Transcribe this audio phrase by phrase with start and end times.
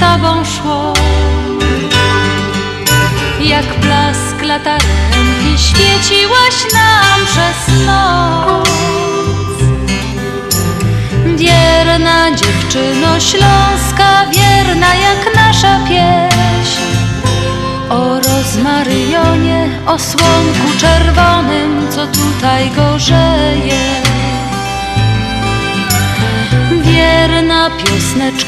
[0.00, 0.92] tobą szło.
[3.40, 8.68] Jak blask latarenki świeciłaś nam przez noc.
[11.36, 16.80] Wierna dziewczyno śląska, wierna jak nasza pieśń.
[17.90, 24.00] O rozmaryjonie, o słonku czerwonym, co tutaj gorzeje.
[26.82, 27.70] Wierna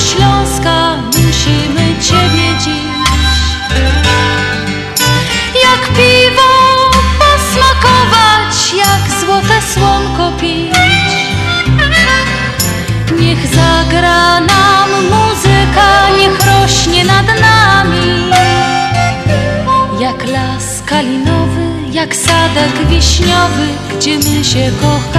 [0.00, 2.90] Śląska, musimy Ciebie dziś.
[5.64, 6.50] Jak piwo
[7.18, 10.74] posmakować, jak złote słonko pić.
[13.20, 18.30] Niech zagra nam muzyka, niech rośnie nad nami.
[20.00, 25.09] Jak las kalinowy, jak sadek wiśniowy, gdzie my się kochamy.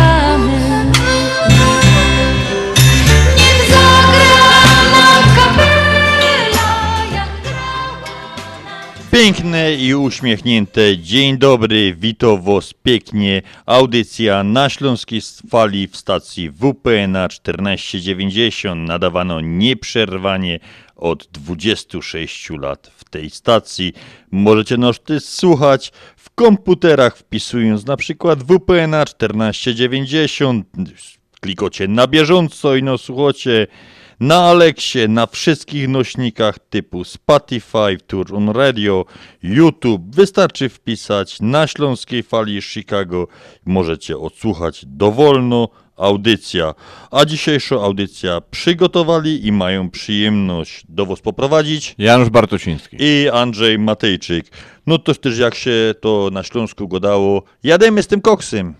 [9.79, 10.97] I uśmiechnięte.
[10.97, 13.41] Dzień dobry, witam was pięknie.
[13.65, 20.59] Audycja na Śląskiej Fali w stacji WPNA 1490 nadawano nieprzerwanie
[20.95, 23.93] od 26 lat w tej stacji.
[24.31, 30.67] Możecie nas też słuchać w komputerach wpisując na przykład WPNA 1490.
[31.41, 33.67] Klikocie na bieżąco i no słuchacie
[34.21, 39.05] na Alexie, na wszystkich nośnikach typu Spotify, Turn Radio,
[39.43, 40.15] YouTube.
[40.15, 43.27] Wystarczy wpisać na Śląskiej Fali Chicago.
[43.65, 46.73] Możecie odsłuchać dowolno audycja.
[47.11, 52.97] A dzisiejszą audycję przygotowali i mają przyjemność do Was poprowadzić Janusz Bartosiński.
[52.99, 54.45] i Andrzej Matejczyk.
[54.87, 58.75] No to też jak się to na Śląsku godało, jademy z tym koksem.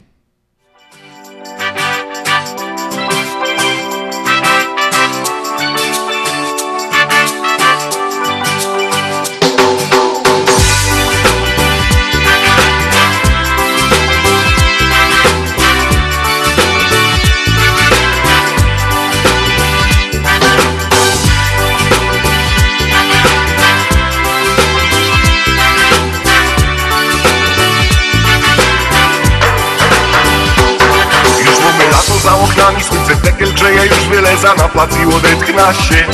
[33.31, 36.05] Tekel grzeje Już wyleza na plac i odetchna się.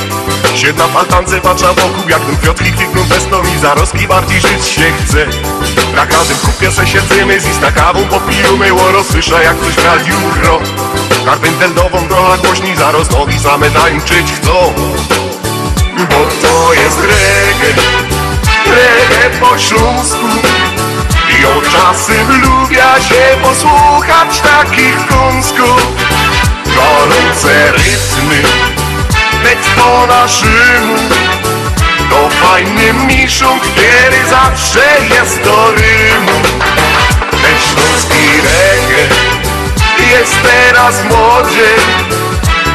[0.55, 4.81] Siedna w altance patrza wokół Jak ten kwiatki kwitną wesną i zaroski bardziej żyć się
[4.81, 5.25] chce.
[5.95, 10.15] Na każdym kupie se siedzimy z ista kawą popijemy Łoro słysza jak coś w radiu
[10.33, 10.59] gro.
[11.25, 14.73] Karpenteldową trochę głośniej zaraz nogi same tańczyć chcą.
[15.97, 17.81] Bo to jest reggae,
[18.65, 20.27] reggae po śląsku.
[21.39, 25.97] I od czasem lubię się posłuchać takich kąsków
[26.77, 28.41] Gorące rytmy,
[29.43, 30.07] lecz po
[32.09, 36.41] To fajny miszą, który zawsze jest do rymu.
[37.31, 39.37] Ten śląski reggae
[40.11, 41.69] jest teraz w modzie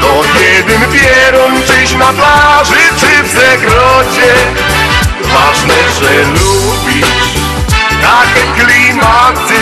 [0.00, 4.34] To jeden pierun czyś na plaży czy w zagrodzie
[5.22, 7.06] Ważne, że lubisz
[8.02, 9.54] takie klimaty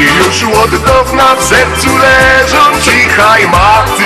[0.00, 4.02] już od dawna w sercu leżą cichaj maty.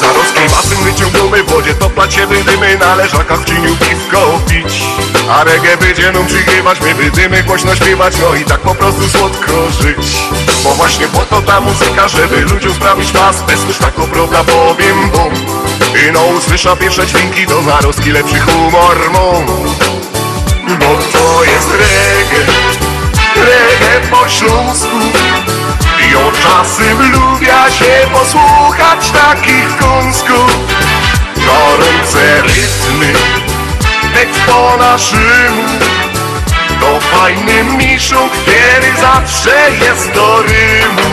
[0.00, 1.73] Zarosłej basen wyciągniemy w wodzie
[2.04, 4.82] Toplać się wydymy na leżakach w cieniu piwko pić.
[5.30, 9.52] A reggae będzie nam przygrywać My wydymy głośno śpiewać No i tak po prostu słodko
[9.82, 10.18] żyć.
[10.64, 13.42] Bo właśnie po to ta muzyka Żeby ludziom sprawić pas.
[13.42, 15.34] Bez już tak prawda powiem bum.
[16.08, 19.44] I no usłysza pierwsze dźwięki To zaroski lepszy humor mu
[20.78, 21.70] Bo to jest
[24.28, 24.96] śląsku.
[26.10, 30.56] I o czasem lubia się posłuchać takich kąsków
[31.46, 33.12] Gorące rytmy,
[34.14, 35.62] tekst po naszemu
[36.80, 41.10] To fajny miszuk, który zawsze jest do rymu.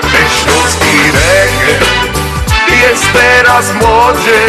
[0.00, 2.04] Ten śląski reggae
[2.82, 4.40] jest teraz w modzie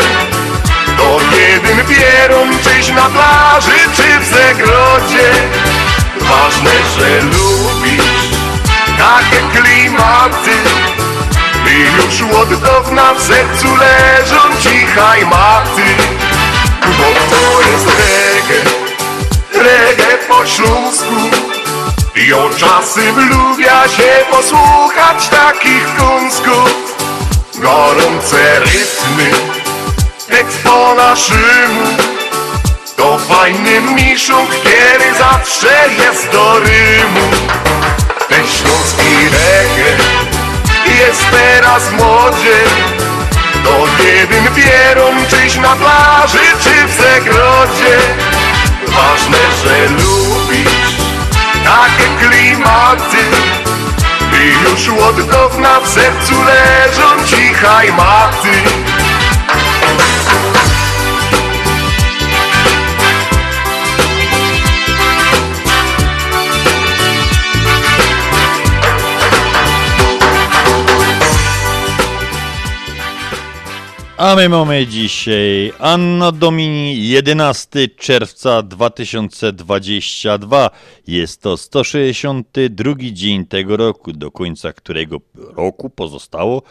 [0.97, 5.31] To jeden pierun, czyś na plaży, czy w zagrodzie
[6.19, 8.05] Ważne, że lubisz
[8.97, 10.51] takie klimaty
[11.79, 15.95] już od dawna w sercu leżą cichaj maty.
[16.81, 18.69] Bo to jest reggae,
[19.53, 21.15] reggae po śląsku.
[22.15, 26.95] I o czasem lubia się posłuchać takich kąsków
[27.55, 29.31] Gorące rytmy,
[30.29, 31.85] tekst po naszemu
[32.95, 37.31] To fajny miszuk, który zawsze jest do rymu.
[38.29, 40.34] Ten śląski reggae
[40.87, 42.57] jest teraz modzie
[43.63, 47.97] To jeden pierun, czyś na plaży, czy w zagrodzie.
[48.87, 50.95] Ważne, że lubisz
[51.63, 53.17] takie klimaty.
[54.43, 58.94] I już od dawna w sercu leżą cichaj maty
[74.17, 80.69] A my mamy dzisiaj Anno Domini 11 czerwca 2022.
[81.07, 86.61] Jest to 162 dzień tego roku, do końca którego roku pozostało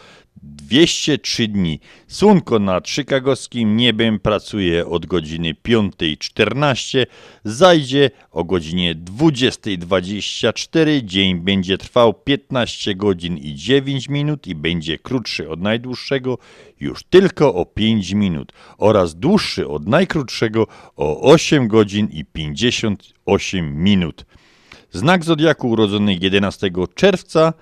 [0.45, 1.79] 203 dni.
[2.07, 7.05] Słonko nad chicagowskim niebem pracuje od godziny 5.14,
[7.43, 11.01] zajdzie o godzinie 20.24.
[11.03, 16.37] Dzień będzie trwał 15 godzin i 9 minut i będzie krótszy od najdłuższego
[16.79, 24.25] już tylko o 5 minut oraz dłuższy od najkrótszego o 8 godzin i 58 minut.
[24.91, 27.53] Znak zodiaku urodzony 11 czerwca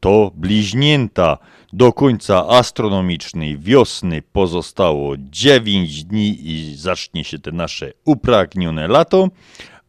[0.00, 1.38] to bliźnięta.
[1.72, 9.28] Do końca astronomicznej wiosny pozostało 9 dni i zacznie się te nasze upragnione lato,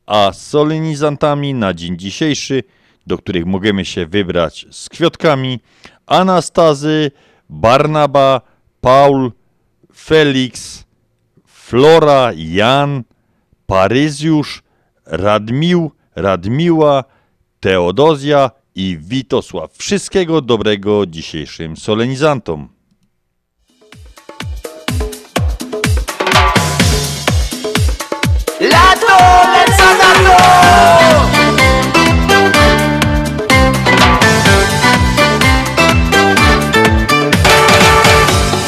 [0.06, 2.64] a solenizantami na dzień dzisiejszy,
[3.08, 5.60] do których możemy się wybrać z kwiatkami,
[6.06, 7.12] Anastazy,
[7.50, 8.42] Barnaba,
[8.82, 9.32] Paul,
[9.96, 10.84] Felix,
[11.46, 13.04] Flora, Jan,
[13.66, 14.64] Paryzjusz,
[15.06, 17.04] Radmił, Radmiła,
[17.60, 18.52] Teodozja
[18.82, 19.72] i Witosław.
[19.78, 22.70] Wszystkiego dobrego dzisiejszym solenizantom.
[28.62, 30.38] Lato, lecę na to!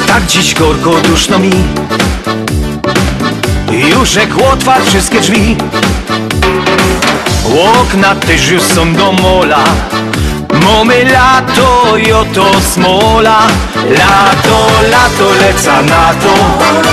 [0.08, 1.52] Tak dziś gorko duszno mi
[3.90, 5.58] Już jak otwarł wszystkie drzwi
[7.46, 9.64] Okna też już są do mola
[10.64, 13.40] Mamy lato i oto smola.
[13.76, 14.58] Lato,
[14.92, 16.34] lato, leca na to.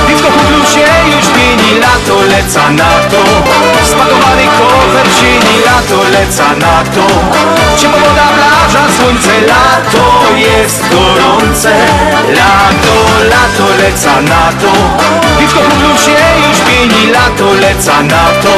[0.07, 3.23] Piwko po blusie już pieni Lato, leca na to.
[3.91, 7.07] Spakowany kofer cieni Lato, leca na to.
[7.79, 10.05] Ciepła woda, plaża, słońce Lato
[10.37, 11.73] jest gorące.
[12.39, 12.97] Lato,
[13.33, 14.73] lato, leca na to.
[15.39, 16.17] Piwko po blusie
[16.49, 18.55] już pieni Lato, leca na to.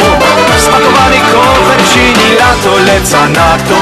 [0.64, 3.78] Spakowany kofer cieni Lato, leca na to.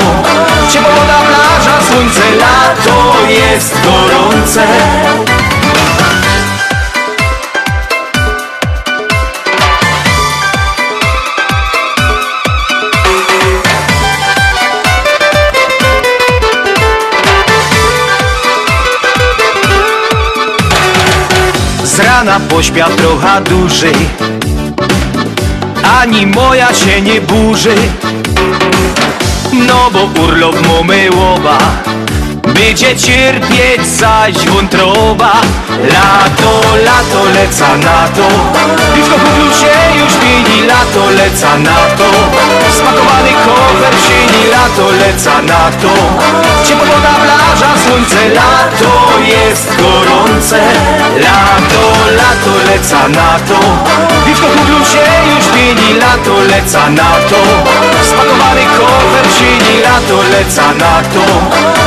[0.73, 4.67] Ciepła woda, plaża, słońce, lato jest gorące.
[21.85, 23.95] Z rana pośpia trochę dłużej
[26.01, 27.75] Ani moja się nie burzy
[29.53, 31.11] No bo urlop mamy
[32.61, 35.33] Będzie cierpieć zaś wątroba.
[35.93, 36.53] Lato,
[36.85, 38.29] lato, leca na to.
[38.95, 42.11] Piwko blusie już pieni Lato, leca na to.
[42.77, 45.93] Spakowany kofer sieni Lato, leca na to.
[46.65, 48.93] Ciepła woda, plaża, słońce Lato
[49.35, 50.61] jest gorące.
[51.27, 51.83] Lato,
[52.19, 53.61] lato, leca na to.
[54.27, 57.41] Piwko blusie już pieni Lato, leca na to.
[58.11, 61.25] Spakowany kofer sieni Lato, leca na to.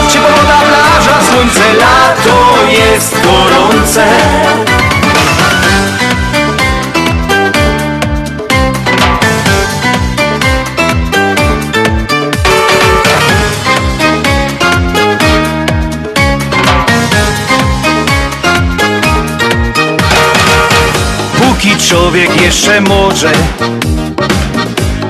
[0.09, 4.05] Ciepła woda, plaża, słońce, lato jest gorące.
[21.37, 23.31] Póki człowiek jeszcze może,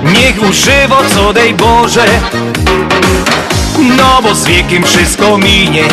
[0.03, 2.05] niech używo co dej Boże
[3.83, 5.83] no bo z wiekiem wszystko minie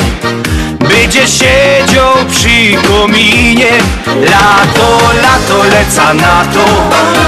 [0.91, 3.71] będzie siedział przy kominie
[4.07, 4.89] Lato,
[5.23, 6.65] lato, leca na to.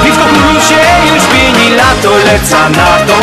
[0.05, 0.27] Piwko
[0.69, 0.83] się
[1.15, 3.17] już pieni Lato, leca na to.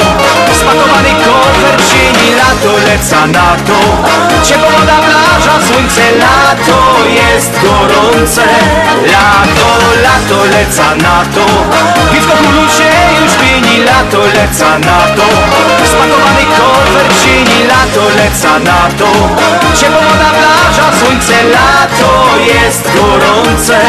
[0.59, 3.79] Spakowany kofer czyni Lato, leca na to.
[4.43, 6.79] Ciepła woda, plaża, słońce Lato
[7.19, 8.45] jest gorące.
[9.13, 9.69] Lato,
[10.03, 11.45] lato, leca na to.
[12.11, 12.35] Piwko
[12.77, 12.91] się
[13.21, 15.25] już pieni Lato, leca na to.
[15.91, 19.09] Spakowany kofer czyni Lato, leca na to.
[19.79, 23.79] Ciepła woda, plaża, słońce, lato jest gorące.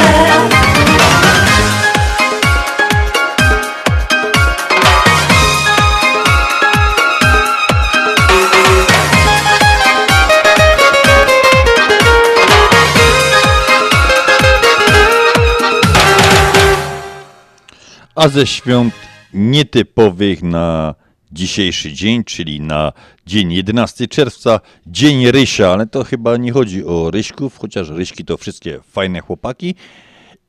[18.14, 18.94] A ze świąt
[19.34, 20.94] nietypowych na
[21.32, 22.92] dzisiejszy dzień, czyli na
[23.26, 28.36] dzień 11 czerwca, dzień Rysia, ale to chyba nie chodzi o Ryśków, chociaż Ryśki to
[28.36, 29.74] wszystkie fajne chłopaki.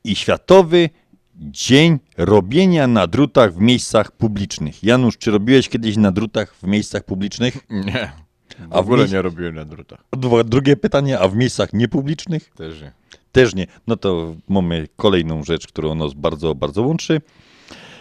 [0.03, 0.89] I Światowy
[1.35, 4.83] Dzień Robienia na drutach w miejscach publicznych.
[4.83, 7.57] Janusz, czy robiłeś kiedyś na drutach w miejscach publicznych?
[7.69, 8.11] Nie.
[8.59, 10.03] W A w ogóle miejsc- nie robiłem na drutach.
[10.45, 12.51] Drugie pytanie, a w miejscach niepublicznych?
[12.55, 12.91] Też nie.
[13.31, 13.67] Też nie.
[13.88, 17.21] No to mamy kolejną rzecz, którą nas bardzo, bardzo łączy.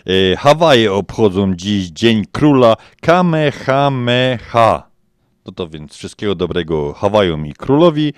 [0.07, 4.91] E, Hawaje obchodzą dziś Dzień Króla Kamehameha.
[5.47, 8.13] No to więc wszystkiego dobrego Hawajom i królowi.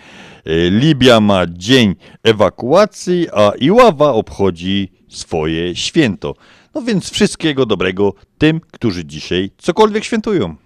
[0.47, 6.35] E, Libia ma dzień ewakuacji, a Iława obchodzi swoje święto.
[6.75, 10.57] No więc wszystkiego dobrego tym, którzy dzisiaj cokolwiek świętują.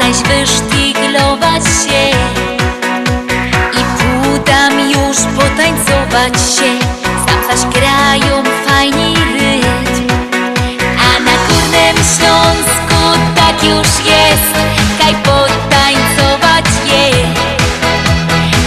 [0.00, 2.10] Zaś wysztyglować się
[3.72, 6.78] I pudam już potańcować się.
[7.26, 10.06] Sam zaś grają fajny rytm
[10.98, 14.52] A na Górnym Śląsku tak już jest.
[14.98, 17.26] Kaj potańcować je.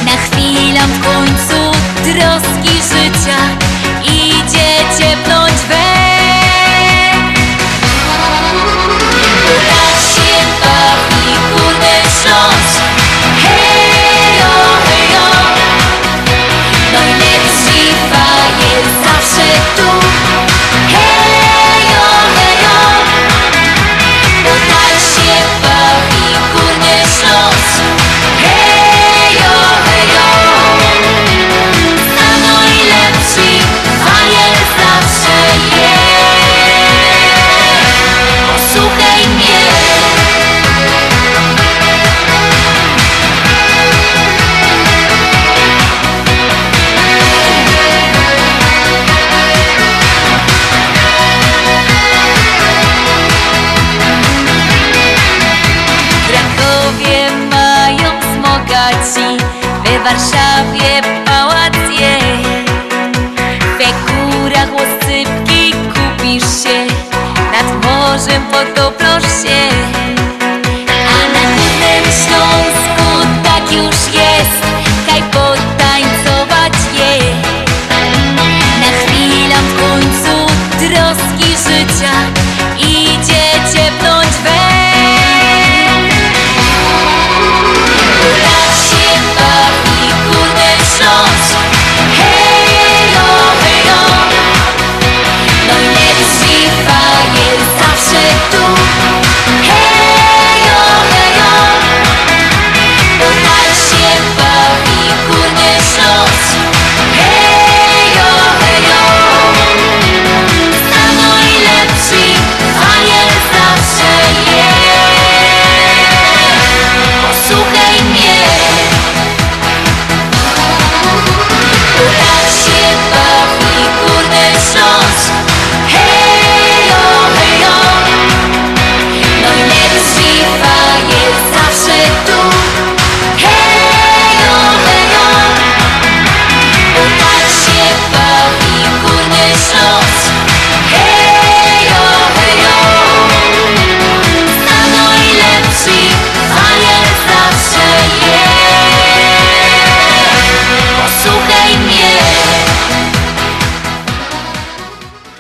[0.06, 1.72] Na chwilę w końcu
[2.04, 3.38] troski życia.
[4.04, 5.45] Idzie ciepnąć
[68.26, 69.85] Nad morzem potoprosz się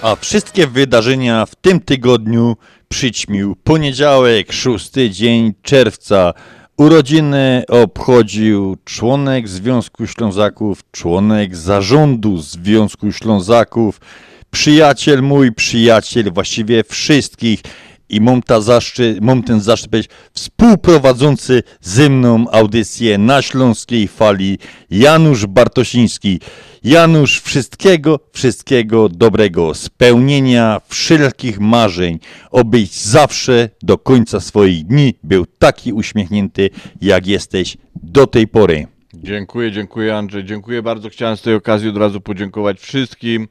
[0.05, 2.57] A wszystkie wydarzenia w tym tygodniu
[2.89, 6.33] przyćmił poniedziałek, szósty dzień czerwca.
[6.77, 14.01] Urodziny obchodził członek Związku Ślązaków, członek zarządu Związku Ślązaków,
[14.51, 17.59] przyjaciel mój, przyjaciel właściwie wszystkich
[18.09, 18.59] i mam, ta
[19.21, 24.57] mam ten zaszczyt być współprowadzący ze mną audycję na Śląskiej Fali
[24.89, 26.39] Janusz Bartosiński.
[26.83, 32.19] Janusz, wszystkiego, wszystkiego dobrego, spełnienia wszelkich marzeń,
[32.51, 36.69] obyś zawsze do końca swoich dni był taki uśmiechnięty,
[37.01, 38.88] jak jesteś do tej pory.
[39.13, 40.45] Dziękuję, dziękuję Andrzej.
[40.45, 41.09] Dziękuję bardzo.
[41.09, 43.47] Chciałem z tej okazji od razu podziękować wszystkim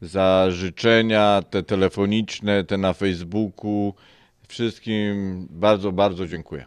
[0.00, 3.94] za życzenia, te telefoniczne, te na Facebooku.
[4.48, 6.64] Wszystkim bardzo, bardzo dziękuję.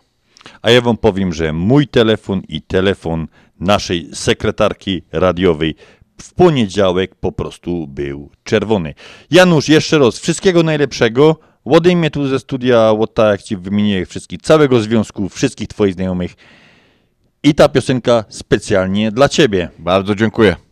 [0.62, 3.28] A ja wam powiem, że mój telefon i telefon
[3.60, 5.76] naszej sekretarki radiowej
[6.22, 8.94] w poniedziałek po prostu był czerwony.
[9.32, 11.40] Janusz, jeszcze raz, wszystkiego najlepszego.
[11.66, 16.36] Ładej mnie tu ze studia, tak jak ci wymienię wszystkich, całego związku, wszystkich twoich znajomych.
[17.44, 19.70] I ta piosenka specjalnie dla ciebie.
[19.80, 20.69] Bardzo dziękuję.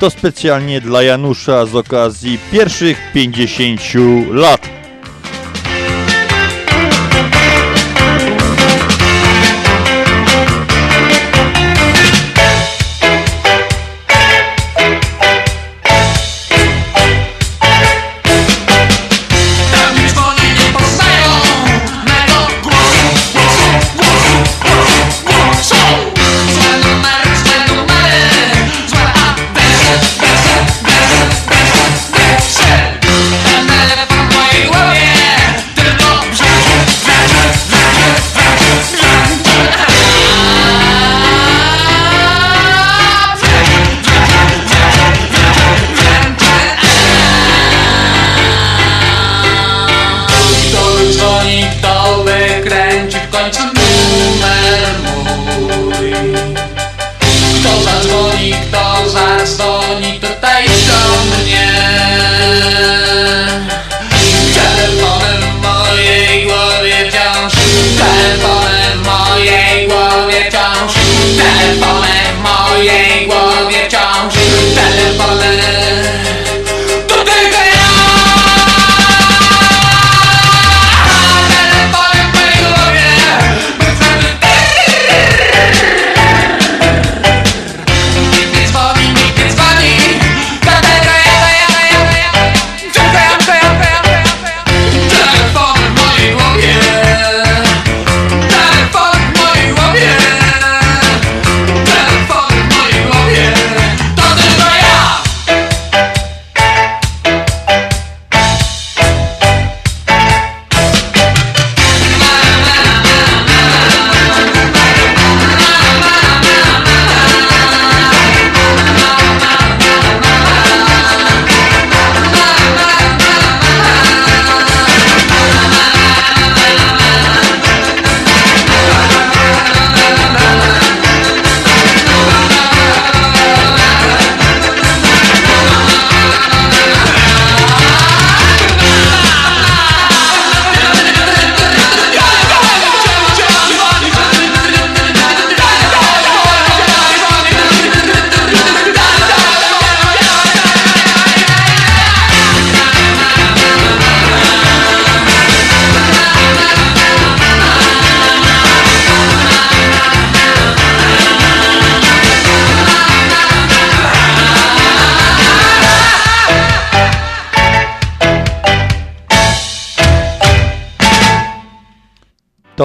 [0.00, 3.80] To specjalnie dla Janusza z okazji pierwszych 50
[4.30, 4.68] lat.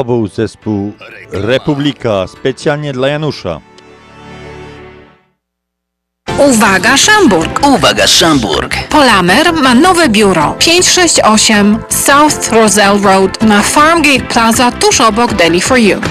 [0.04, 0.94] To był zespół
[1.32, 3.60] Republika, specjalnie dla Janusza.
[6.38, 7.68] Uwaga Szamburg!
[7.68, 8.76] Uwaga, Szamburg!
[8.90, 15.78] Polamer ma nowe biuro 568 South Roselle Road na Farmgate Plaza tuż obok Deli for
[15.78, 16.02] You.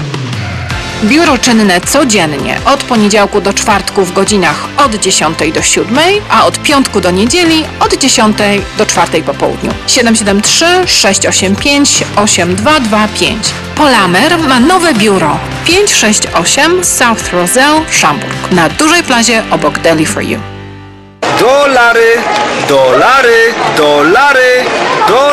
[1.03, 5.97] Biuro czynne codziennie od poniedziałku do czwartku w godzinach od 10 do 7,
[6.29, 8.37] a od piątku do niedzieli od 10
[8.77, 9.71] do 4 po południu.
[9.87, 13.62] 773 685 8225.
[13.83, 15.39] Polamer ma nowe biuro.
[15.65, 20.39] 568 South Roselle, Szamburg na dużej plazie obok Deli for You.
[21.39, 22.23] Dolary,
[22.67, 24.63] dolary, dolary,
[25.07, 25.32] dolary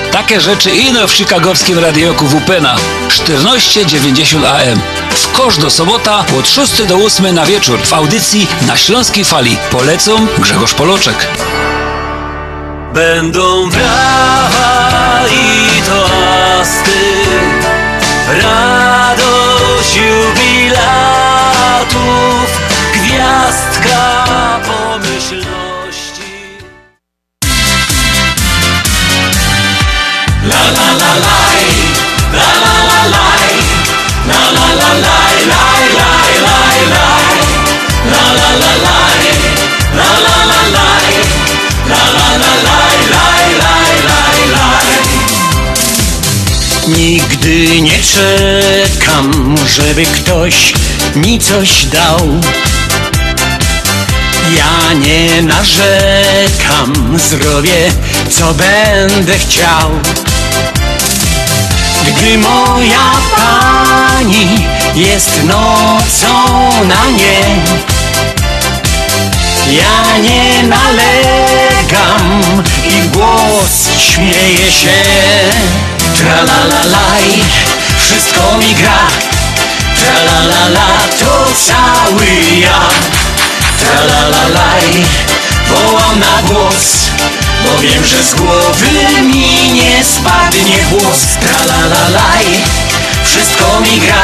[0.11, 2.75] takie rzeczy ino w chicagowskim radioku WPNA
[3.09, 4.81] 1490 AM.
[5.09, 9.57] W kosz do sobota od 6 do 8 na wieczór w audycji na Śląskiej Fali.
[9.71, 11.27] Polecą Grzegorz Poloczek.
[12.93, 16.99] Będą brawa i toasty,
[48.01, 50.73] czekam, żeby ktoś
[51.15, 52.19] mi coś dał.
[54.57, 57.91] Ja nie narzekam, zrobię
[58.29, 59.91] co będę chciał.
[62.05, 66.35] Gdy moja pani jest nocą
[66.87, 67.41] na nie,
[69.71, 75.03] ja nie nalegam i głos śmieje się.
[76.17, 77.43] Tralalaj,
[78.11, 79.07] wszystko mi gra.
[79.99, 80.87] Tralalala,
[81.19, 82.27] to cały
[82.59, 82.79] ja.
[83.79, 85.05] Tralalaj,
[85.69, 87.09] wołam na głos,
[87.65, 91.19] bo wiem, że z głowy mi nie spadnie włos.
[91.41, 92.45] Tralalaj,
[93.23, 94.23] wszystko mi gra.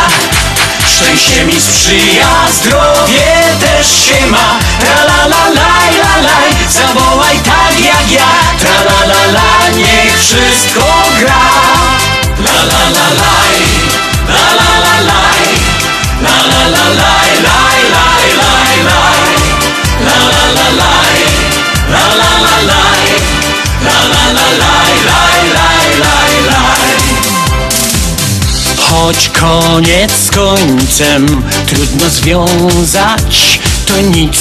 [0.97, 3.25] Szczęście mi sprzyja, zdrowie
[3.59, 8.29] też się ma Tralalaj, lalaj, zawołaj tak jak ja
[8.59, 10.83] Tralalala, niech wszystko
[11.19, 11.49] gra
[12.39, 13.57] La la la laj,
[14.27, 15.43] la la la laj
[16.21, 19.29] La la la laj, laj, laj, laj, laj
[20.05, 21.17] La la la laj,
[21.93, 23.05] la la la laj
[23.85, 25.26] La la la laj, laj, laj,
[28.89, 34.37] Choć koniec z końcem trudno związać, to nic.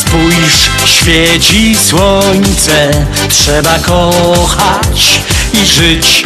[0.00, 5.20] Spójrz, świeci słońce, trzeba kochać
[5.62, 6.24] i żyć.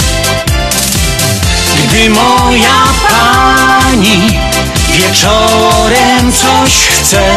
[1.85, 4.39] Gdy moja pani
[4.93, 7.37] wieczorem coś chce,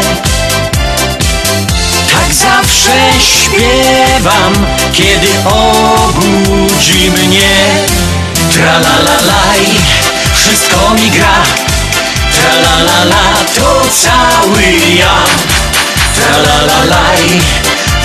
[2.12, 8.07] tak zawsze śpiewam, kiedy obudzi mnie.
[8.52, 9.66] Tralalalaj,
[10.34, 11.42] wszystko mi gra.
[12.32, 14.62] Tralalala, to cały
[14.98, 15.24] ja.
[16.14, 17.40] Tralalalaj,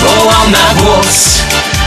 [0.00, 1.38] wołam na głos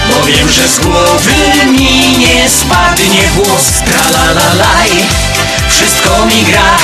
[0.10, 3.64] Bo wiem, że z głowy mi nie spadnie włos.
[3.86, 4.90] Tralalalaj,
[5.70, 6.78] wszystko mi gra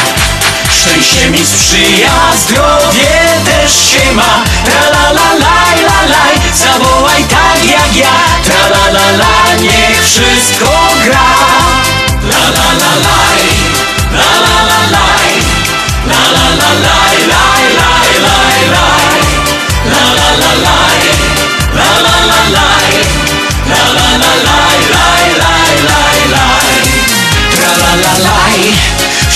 [0.84, 3.08] Szczęście mi sprzyja, zdrowie
[3.46, 8.16] też się ma Tra la la laj, la laj, zawołaj tak jak ja
[8.46, 10.70] Tra la la la, niech wszystko
[11.06, 11.36] gra
[12.24, 13.44] La la la laj,
[14.12, 15.32] la la la laj
[16.08, 19.03] La la la laj, laj, laj, laj, laj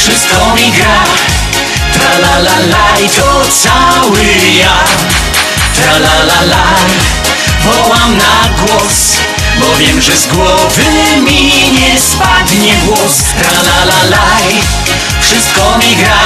[0.08, 1.04] Wszystko mi gra.
[1.94, 4.24] Tra la la la i to cały
[4.60, 4.78] ja.
[5.76, 6.66] Tra la la la
[7.64, 9.18] Wołam na głos
[9.60, 10.84] Bo wiem, że z głowy
[11.22, 14.38] mi nie spadnie głos Tra la la la
[15.22, 16.20] Wszystko mi gra.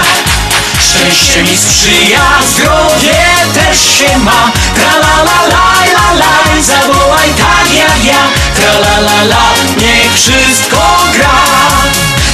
[0.91, 3.21] Szczęście mi sprzyja, zdrowie
[3.54, 4.51] też się ma.
[4.75, 8.23] Tra la la laj, la laj Zawołaj tak jak ja.
[8.56, 9.45] Tra la la la
[9.77, 10.77] Niech wszystko
[11.13, 11.39] gra.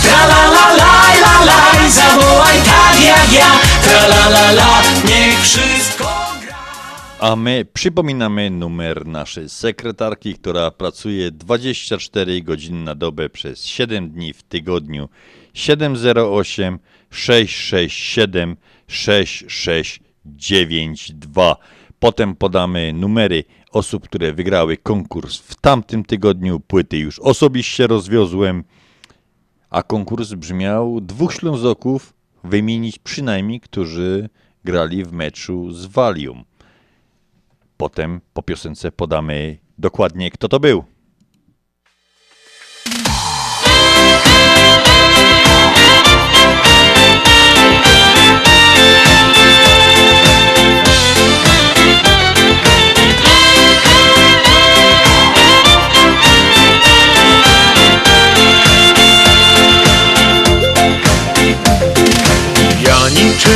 [0.02, 3.52] Tra la la laj, la laj Zawołaj tak jak ja.
[3.84, 6.28] Tra la la la Niech wszystko
[7.20, 14.34] A my przypominamy numer naszej sekretarki, która pracuje 24 godziny na dobę przez 7 dni
[14.34, 15.10] w tygodniu.
[15.54, 16.80] 708
[17.18, 21.56] 667 6692.
[22.00, 26.60] Potem podamy numery osób, które wygrały konkurs w tamtym tygodniu.
[26.60, 28.64] Płyty już osobiście rozwiozłem.
[29.70, 34.30] A konkurs brzmiał dwóch Ślązoków wymienić przynajmniej, którzy
[34.64, 36.44] grali w meczu z Valium.
[37.78, 40.97] Potem po piosence podamy dokładnie, kto to był.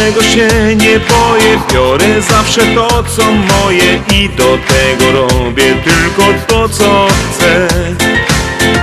[0.02, 6.70] Niczego się nie boję, biorę zawsze to co moje i do tego robię tylko to
[6.70, 7.68] co chcę.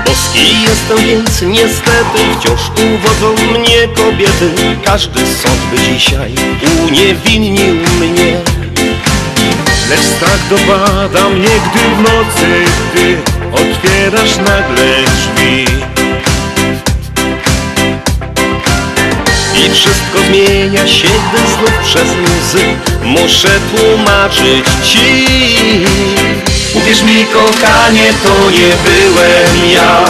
[0.06, 2.60] Boski jestem, więc niestety wciąż
[2.94, 4.50] uwodzą mnie kobiety.
[4.84, 6.34] Każdy sąd by dzisiaj
[6.86, 8.36] uniewinnił mnie.
[9.90, 13.16] Lecz strach dopada mnie, gdy w nocy, gdy
[13.52, 15.97] otwierasz nagle drzwi.
[19.66, 22.64] I wszystko zmienia się, gdy znów przez łzy
[23.02, 25.26] muszę tłumaczyć ci.
[26.74, 30.04] Uwierz mi kochanie, to nie byłem ja.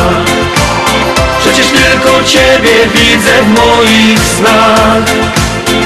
[1.41, 5.05] Przecież tylko Ciebie widzę w moich snach.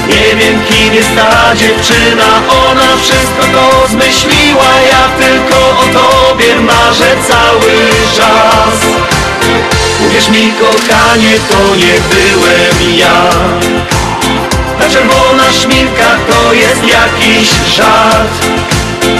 [0.07, 4.71] Nie wiem kim jest ta dziewczyna Ona wszystko to zmyśliła.
[4.91, 7.71] Ja tylko o Tobie marzę cały
[8.17, 8.79] czas
[9.99, 13.29] Uwierz mi kochanie, to nie byłem ja.
[14.79, 18.45] Ta czerwona szminka to jest jakiś żart.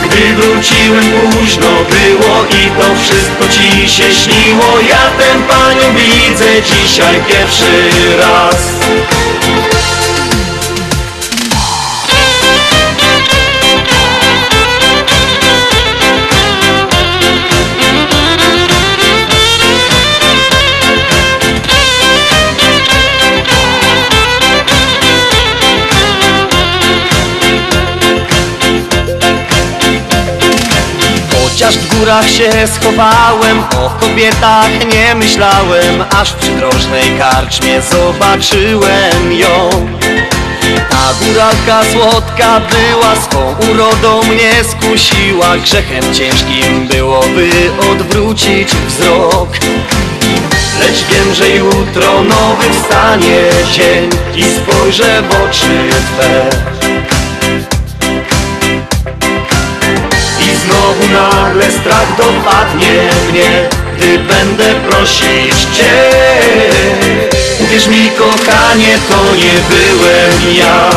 [0.04, 4.80] Gdy wróciłem późno było i to wszystko ci się śniło.
[4.90, 8.56] Ja tę panią widzę dzisiaj pierwszy raz
[32.00, 39.70] Górach się schowałem, o kobietach nie myślałem Aż w przydrożnej karczmie zobaczyłem ją.
[40.90, 45.58] Ta góralka słodka była, swą urodą mnie skusiła.
[45.58, 47.50] Grzechem ciężkim byłoby
[47.92, 49.50] odwrócić wzrok.
[50.80, 53.40] Lecz wiem, że jutro nowy wstanie
[53.72, 56.50] dzień I spojrzę w oczy Twe
[61.08, 65.94] nagle strach dopadnie mnie Gdy będę prosić Cię.
[67.60, 70.90] Uwierz mi kochanie, to nie byłem ja.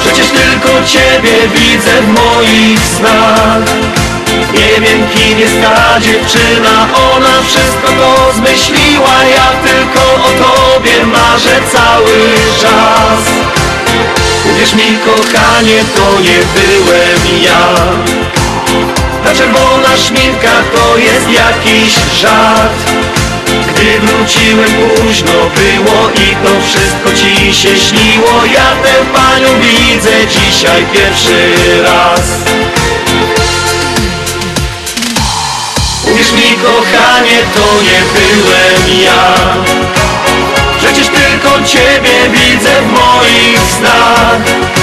[0.00, 3.64] Przecież tylko Ciebie widzę w moich snach.
[4.54, 11.60] Nie wiem kim jest ta dziewczyna Ona wszystko to zmyśliła Ja tylko o Tobie marzę
[11.72, 12.16] cały
[12.60, 13.20] czas.
[14.52, 18.37] Uwierz mi kochanie, to nie byłem ja
[19.24, 22.72] Ta czerwona szminka to jest jakiś żart.
[23.68, 28.44] Gdy wróciłem późno było i to wszystko ci się śniło.
[28.54, 32.20] Ja tę panią widzę dzisiaj pierwszy raz.
[36.12, 39.34] Uwierz mi kochanie, to nie byłem ja.
[40.78, 44.77] Przecież tylko Ciebie widzę w moich snach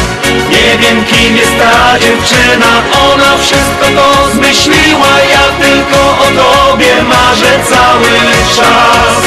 [0.55, 2.71] Nie wiem kim jest ta dziewczyna.
[3.11, 5.13] Ona wszystko to zmyśliła.
[5.31, 8.11] Ja tylko o Tobie marzę cały
[8.55, 9.17] czas.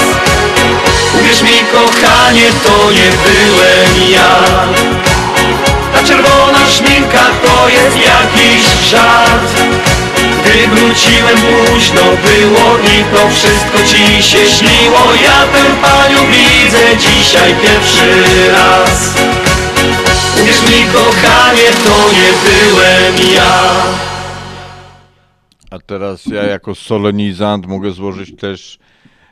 [1.21, 4.37] Uwierz mi kochanie, to nie byłem ja.
[5.95, 9.53] Ta czerwona szminka to jest jakiś żart.
[10.45, 15.01] Gdy wróciłem późno było i to wszystko ci się śniło.
[15.25, 19.09] Ja tę panią widzę dzisiaj pierwszy raz
[20.43, 23.83] Uwierz mi kochanie, to nie byłem ja.
[25.71, 28.79] A teraz ja jako solenizant mogę złożyć też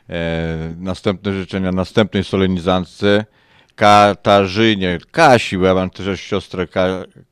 [0.09, 3.25] e, następne życzenia następnej solenizantce
[3.75, 6.87] Katarzynie, Kasi, bo ja mam też siostrę Ka,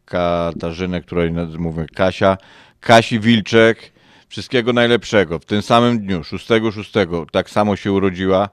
[0.06, 2.38] Katarzynę, której mówię Kasia,
[2.80, 3.92] Kasi Wilczek,
[4.28, 5.40] wszystkiego najlepszego.
[5.40, 8.50] W tym samym dniu, 6.6, tak samo się urodziła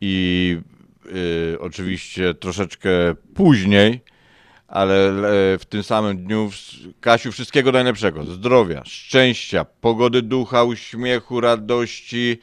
[0.00, 0.58] i
[1.06, 2.90] y, oczywiście troszeczkę
[3.34, 4.00] później,
[4.68, 6.50] ale e, w tym samym dniu
[7.00, 12.38] Kasiu wszystkiego najlepszego, zdrowia, szczęścia, pogody ducha, uśmiechu, radości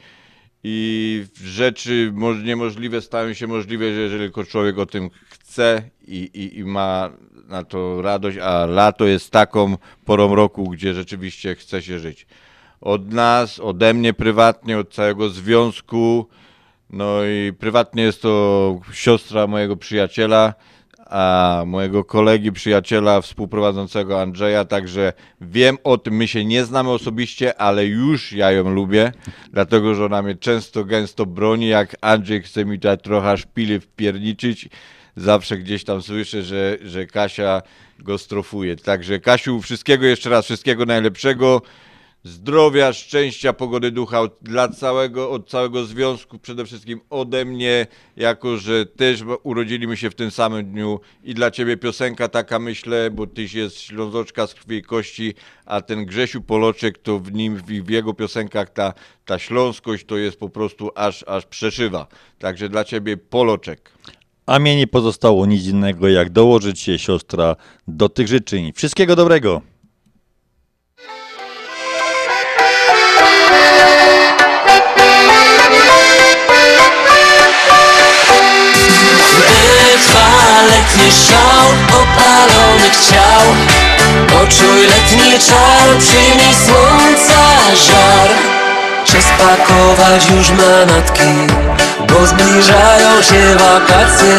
[0.64, 6.58] i rzeczy mo- niemożliwe stają się możliwe, jeżeli tylko człowiek o tym chce i, i,
[6.58, 7.10] i ma
[7.48, 12.26] na to radość, a lato jest taką porą roku, gdzie rzeczywiście chce się żyć.
[12.80, 16.28] Od nas, ode mnie prywatnie, od całego związku,
[16.90, 20.54] no i prywatnie jest to siostra mojego przyjaciela,
[21.12, 27.60] a mojego kolegi, przyjaciela, współprowadzącego Andrzeja, także wiem o tym, my się nie znamy osobiście,
[27.60, 29.12] ale już ja ją lubię,
[29.52, 34.68] dlatego, że ona mnie często, gęsto broni, jak Andrzej chce mi tutaj trochę szpily wpierniczyć,
[35.16, 37.62] zawsze gdzieś tam słyszę, że, że Kasia
[37.98, 38.76] go strofuje.
[38.76, 41.62] Także Kasiu, wszystkiego jeszcze raz, wszystkiego najlepszego,
[42.24, 48.56] zdrowia, szczęścia, pogody ducha od, dla całego, od całego związku, przede wszystkim ode mnie, jako
[48.56, 53.26] że też urodziliśmy się w tym samym dniu i dla ciebie piosenka taka myślę, bo
[53.26, 55.34] tyś jest ślązoczka z krwi i kości,
[55.66, 58.92] a ten Grzesiu Poloczek to w nim, w, w jego piosenkach ta,
[59.24, 62.06] ta śląskość to jest po prostu aż, aż przeszywa.
[62.38, 63.92] Także dla ciebie Poloczek.
[64.46, 67.56] A mnie nie pozostało nic innego, jak dołożyć się siostra
[67.88, 68.72] do tych życzeń.
[68.72, 69.71] Wszystkiego dobrego!
[79.36, 81.66] Gdy trwa letni szał
[82.02, 83.44] opalonych ciał
[84.28, 87.42] Poczuj letni czar, przyjmij słońca
[87.86, 88.28] żar.
[89.04, 91.54] Czas pakować już manatki
[92.08, 94.38] Bo zbliżają się wakacje.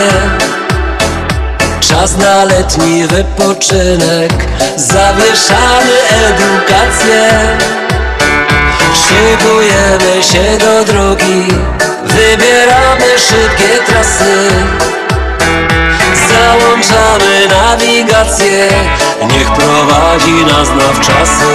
[1.80, 4.34] Czas na letni wypoczynek
[4.76, 7.30] Zawieszamy edukację
[9.08, 11.48] Szykujemy się do drogi.
[12.06, 14.50] Wybieramy szybkie trasy.
[16.30, 18.70] Załączamy nawigację.
[19.28, 21.54] Niech prowadzi nas nawczasy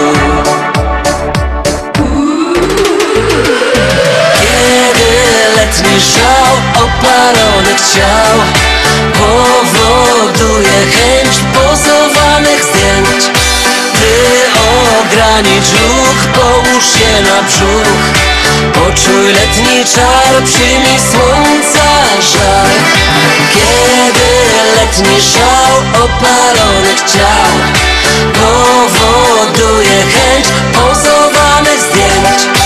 [4.40, 5.10] Kiedy
[5.56, 8.38] letni szał opalonych ciał
[9.18, 13.37] Powoduje chęć pozowanych zdjęć
[15.00, 18.28] ogranicz ruch, połóż się na brzuch.
[18.74, 21.88] Poczuj letni czar, przyjmij słońca
[22.32, 22.70] żar
[23.54, 24.28] Kiedy
[24.76, 27.52] letni szał opalonych ciał
[28.32, 32.58] Powoduje chęć pozowanych zdjęć.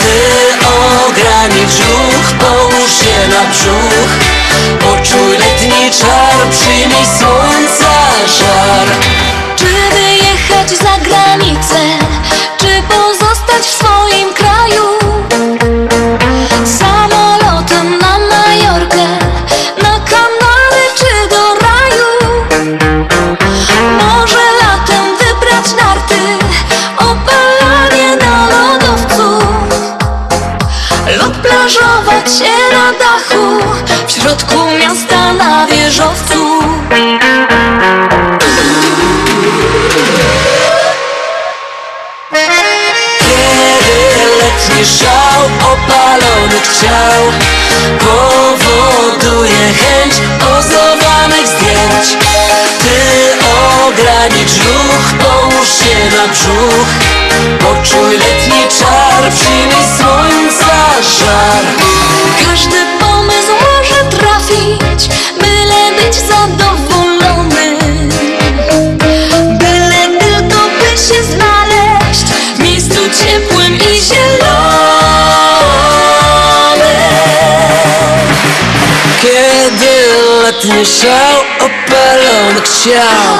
[0.00, 0.66] Ty
[1.06, 4.12] ogranicz ruch, połóż się na brzuch.
[4.80, 7.94] Poczuj letni czar, przyjmij słońca
[8.38, 8.86] żar
[9.56, 10.03] Czy
[31.44, 36.60] lub plażować się na dachu w środku miasta na wieżowcu.
[43.20, 47.22] Kiedy letni szał opalonych ciał
[47.98, 52.24] Powoduje chęć pozowanych zdjęć
[52.78, 52.98] Ty
[53.86, 56.73] ogranicz ruch, połóż się na brzuch
[80.54, 83.38] letni szał opalonych ciał.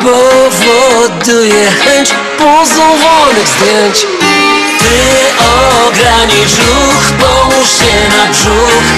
[0.00, 4.06] Powoduje chęć pozowanych zdjęć.
[4.78, 5.00] Ty
[5.86, 8.88] ogranicz ruch, połóż się na brzuch.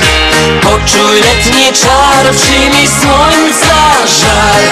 [0.62, 3.76] Poczuj letni czar, przyjmij słońca
[4.20, 4.62] żar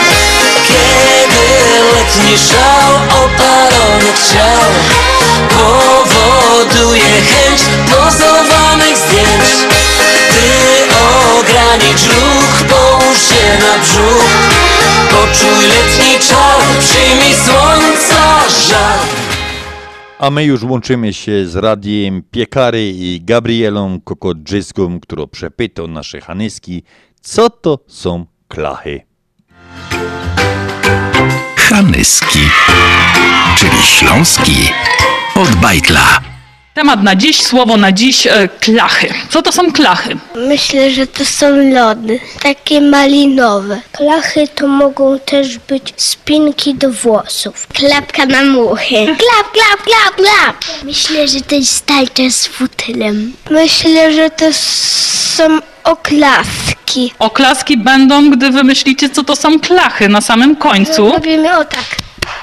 [0.68, 1.46] Kiedy
[1.92, 4.70] letni szał opalonych ciał.
[5.48, 7.60] Powoduje chęć
[7.90, 9.74] pozowanych zdjęć
[12.68, 14.30] Połóż się na brzuch
[15.10, 18.98] Poczuj letni czar, przyjmij słońca żar
[20.18, 26.82] A my już łączymy się z radiem Piekary i Gabrielą Kokodrzyską, która przepyta nasze Hanyski,
[27.20, 29.00] co to są klachy.
[31.56, 32.40] Hanyski,
[33.58, 34.70] czyli śląski
[35.34, 36.33] od bajtla.
[36.74, 39.14] Temat na dziś, słowo na dziś, e, klachy.
[39.30, 40.16] Co to są klachy?
[40.34, 43.80] Myślę, że to są lody, takie malinowe.
[43.92, 47.66] Klachy to mogą też być spinki do włosów.
[47.66, 49.06] Klapka na muchy.
[49.06, 50.56] Klap, klap, klap, klap.
[50.84, 53.32] Myślę, że to jest stalcza z futylem.
[53.50, 54.44] Myślę, że to
[55.36, 57.12] są oklaski.
[57.18, 61.10] Oklaski będą, gdy wymyślicie, co to są klachy na samym końcu.
[61.12, 61.84] Robimy o tak.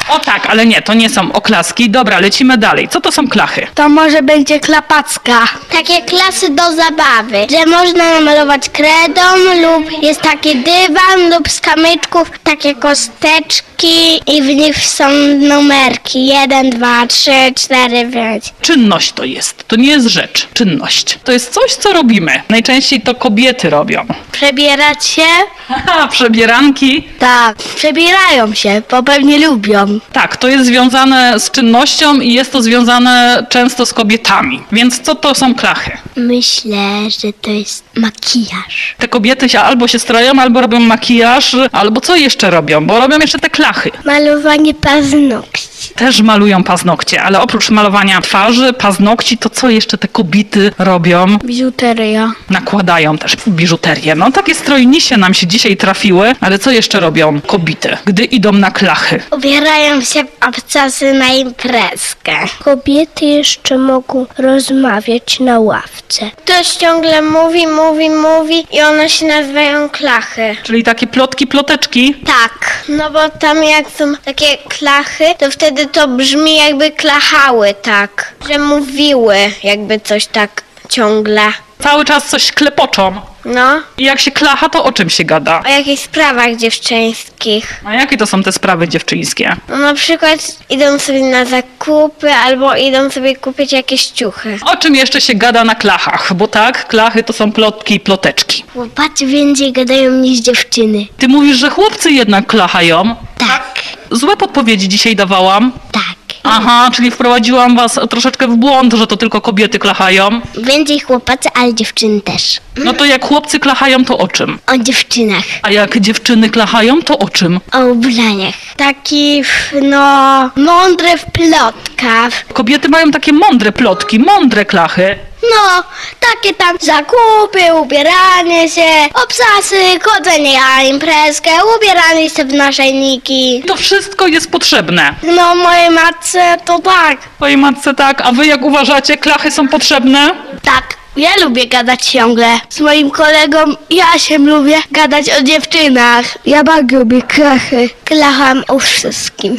[0.09, 1.89] O tak, ale nie, to nie są oklaski.
[1.89, 2.89] Dobra, lecimy dalej.
[2.89, 3.67] Co to są klachy?
[3.75, 5.39] To może będzie klapacka.
[5.71, 9.21] Takie klasy do zabawy, że można namalować kredą
[9.61, 15.09] lub jest taki dywan lub z kamyczków takie kosteczki i w nich są
[15.39, 16.25] numerki.
[16.25, 18.53] 1, 2, 3, 4, 5.
[18.61, 19.67] Czynność to jest.
[19.67, 20.47] To nie jest rzecz.
[20.53, 21.19] Czynność.
[21.23, 22.41] To jest coś, co robimy.
[22.49, 24.05] Najczęściej to kobiety robią.
[24.31, 25.25] Przebierać się?
[25.67, 27.03] Haha, przebieranki.
[27.19, 29.70] Tak, przebierają się, bo pewnie lubią.
[30.13, 34.61] Tak, to jest związane z czynnością i jest to związane często z kobietami.
[34.71, 35.91] Więc co to są klachy?
[36.15, 38.95] Myślę, że to jest makijaż.
[38.97, 42.85] Te kobiety się albo się stroją, albo robią makijaż, albo co jeszcze robią?
[42.85, 43.91] Bo robią jeszcze te klachy.
[44.05, 45.70] Malowanie paznokci.
[45.89, 51.37] Też malują paznokcie, ale oprócz malowania twarzy, paznokci, to co jeszcze te kobiety robią?
[51.37, 52.31] Biżuteria.
[52.49, 54.15] Nakładają też biżuterię.
[54.15, 58.71] No takie strojnisie nam się dzisiaj trafiły, ale co jeszcze robią kobiety, gdy idą na
[58.71, 59.19] klachy?
[59.31, 62.31] Ubierają się w obcasy na imprezkę.
[62.63, 66.31] Kobiety jeszcze mogą rozmawiać na ławce.
[66.45, 70.55] Ktoś ciągle mówi, mówi, mówi i one się nazywają klachy.
[70.63, 72.15] Czyli takie plotki, ploteczki?
[72.25, 78.33] Tak, no bo tam jak są takie klachy, to wtedy to brzmi jakby klachały tak,
[78.49, 80.63] że mówiły jakby coś tak
[80.95, 81.41] ciągle.
[81.83, 83.21] Cały czas coś klepoczą.
[83.45, 85.61] No, I jak się klacha, to o czym się gada?
[85.65, 87.81] o jakichś sprawach dziewczyńskich.
[87.85, 89.55] A jakie to są te sprawy dziewczyńskie?
[89.69, 90.39] No na przykład
[90.69, 94.59] idą sobie na zakupy albo idą sobie kupić jakieś ciuchy.
[94.65, 96.33] O czym jeszcze się gada na klachach?
[96.33, 98.63] Bo tak, klachy to są plotki i ploteczki.
[98.73, 101.05] Chłopacy więcej gadają niż dziewczyny.
[101.17, 103.15] Ty mówisz, że chłopcy jednak klachają?
[103.37, 103.81] Tak.
[104.11, 105.71] Złe podpowiedzi dzisiaj dawałam?
[105.91, 106.03] Tak.
[106.43, 110.41] Aha, czyli wprowadziłam was troszeczkę w błąd, że to tylko kobiety klachają.
[110.57, 112.57] Więcej chłopacy, ale dziewczyny też.
[112.83, 114.59] No to jak chłopcy klachają, to o czym?
[114.67, 115.43] O dziewczynach.
[115.61, 117.59] A jak dziewczyny klachają, to o czym?
[117.73, 118.55] O ubraniach.
[118.77, 119.43] Taki,
[119.81, 122.45] no, mądry w plotkach.
[122.53, 125.15] Kobiety mają takie mądre plotki, mądre klachy.
[125.43, 125.83] No,
[126.19, 133.63] takie tam zakupy, ubieranie się, obsasy, chodzenie na imprezkę, ubieranie się w naszyjniki.
[133.67, 135.15] To wszystko jest potrzebne.
[135.23, 137.19] No, mojej matce to tak.
[137.35, 140.29] Twojej matce tak, a wy jak uważacie, klachy są potrzebne?
[140.63, 141.01] Tak.
[141.17, 142.59] Ja lubię gadać ciągle.
[142.69, 143.57] Z moim kolegą
[143.89, 146.25] Jasiem lubię gadać o dziewczynach.
[146.45, 147.89] Ja bardzo lubię klachy.
[148.05, 149.57] Klacham o wszystkim.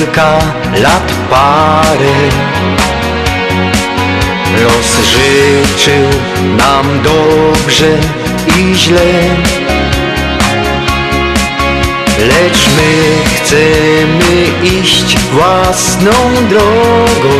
[0.00, 0.38] Kilka
[0.82, 2.16] lat parę
[4.62, 6.08] Los życzył
[6.56, 7.98] nam dobrze
[8.58, 9.12] i źle.
[12.18, 12.92] Lecz my
[13.34, 14.32] chcemy
[14.80, 16.12] iść własną
[16.48, 17.34] drogą.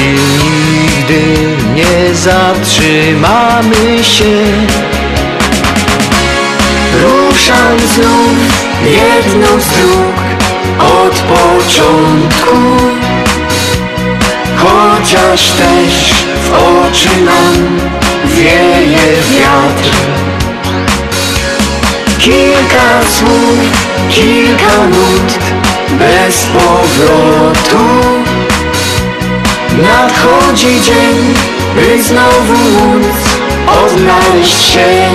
[0.00, 1.22] I nigdy
[1.74, 4.36] nie zatrzymamy się
[7.40, 8.38] Ruszam znów
[8.84, 10.16] jedną z dróg
[10.78, 12.56] od początku.
[14.56, 17.78] Chociaż też w oczy nam
[18.24, 19.90] wieje wiatr.
[22.18, 23.58] Kilka słów,
[24.10, 25.38] kilka nut
[25.90, 27.84] bez powrotu.
[29.82, 31.34] Nadchodzi dzień,
[31.74, 33.16] by znowu móc
[33.66, 35.10] odnaleźć się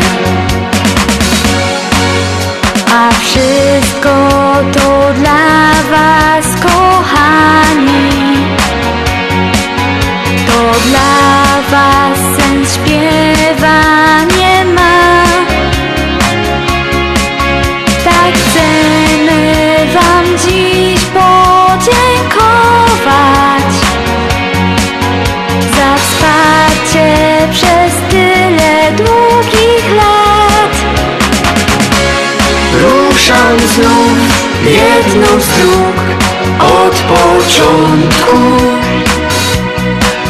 [4.06, 8.48] wszystko to dla was, kochani.
[10.48, 11.15] To dla
[33.76, 34.18] znów
[34.66, 35.96] jedną z dróg
[36.60, 38.38] od początku.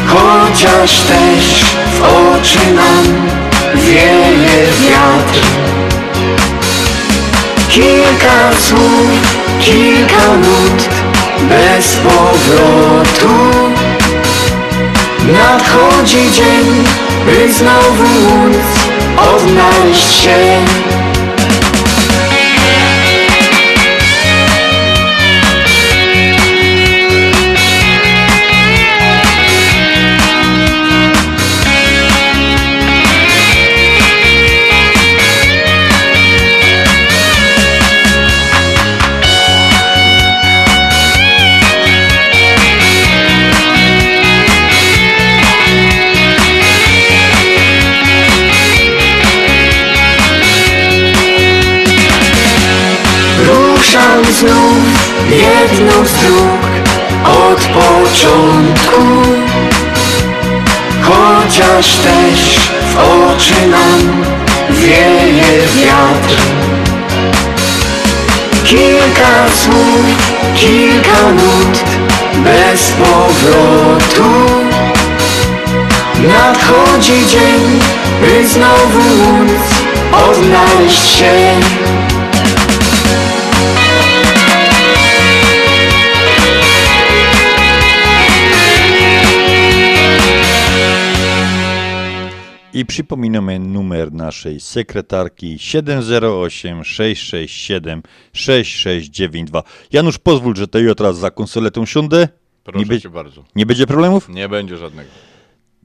[0.07, 3.27] Chociaż też w oczy nam
[3.75, 5.39] wieje wiatr.
[7.69, 9.09] Kilka słów,
[9.59, 10.89] kilka nut
[11.49, 13.35] bez powrotu.
[15.33, 16.83] Nadchodzi dzień,
[17.25, 18.57] by znowu móc
[19.17, 20.35] odnaleźć się
[58.15, 59.01] początku
[61.01, 62.59] Chociaż też
[62.93, 64.23] w oczy nam
[64.69, 66.41] wieje wiatr.
[68.65, 70.05] Kilka słów,
[70.55, 71.83] kilka nut
[72.43, 74.31] bez powrotu.
[76.27, 77.79] Nadchodzi dzień,
[78.21, 79.61] by znowu móc
[80.11, 81.59] odnaleźć się
[92.85, 99.63] I przypominamy numer naszej sekretarki 708 667 6692.
[99.91, 102.27] Janusz, pozwól, że to ja teraz za konsoletą siądę.
[102.63, 103.43] Proszę nie, cię bardzo.
[103.55, 104.29] nie będzie problemów?
[104.29, 105.09] Nie będzie żadnego.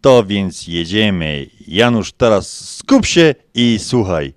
[0.01, 1.47] To więc jedziemy.
[1.69, 4.35] Janusz, teraz skup się i słuchaj.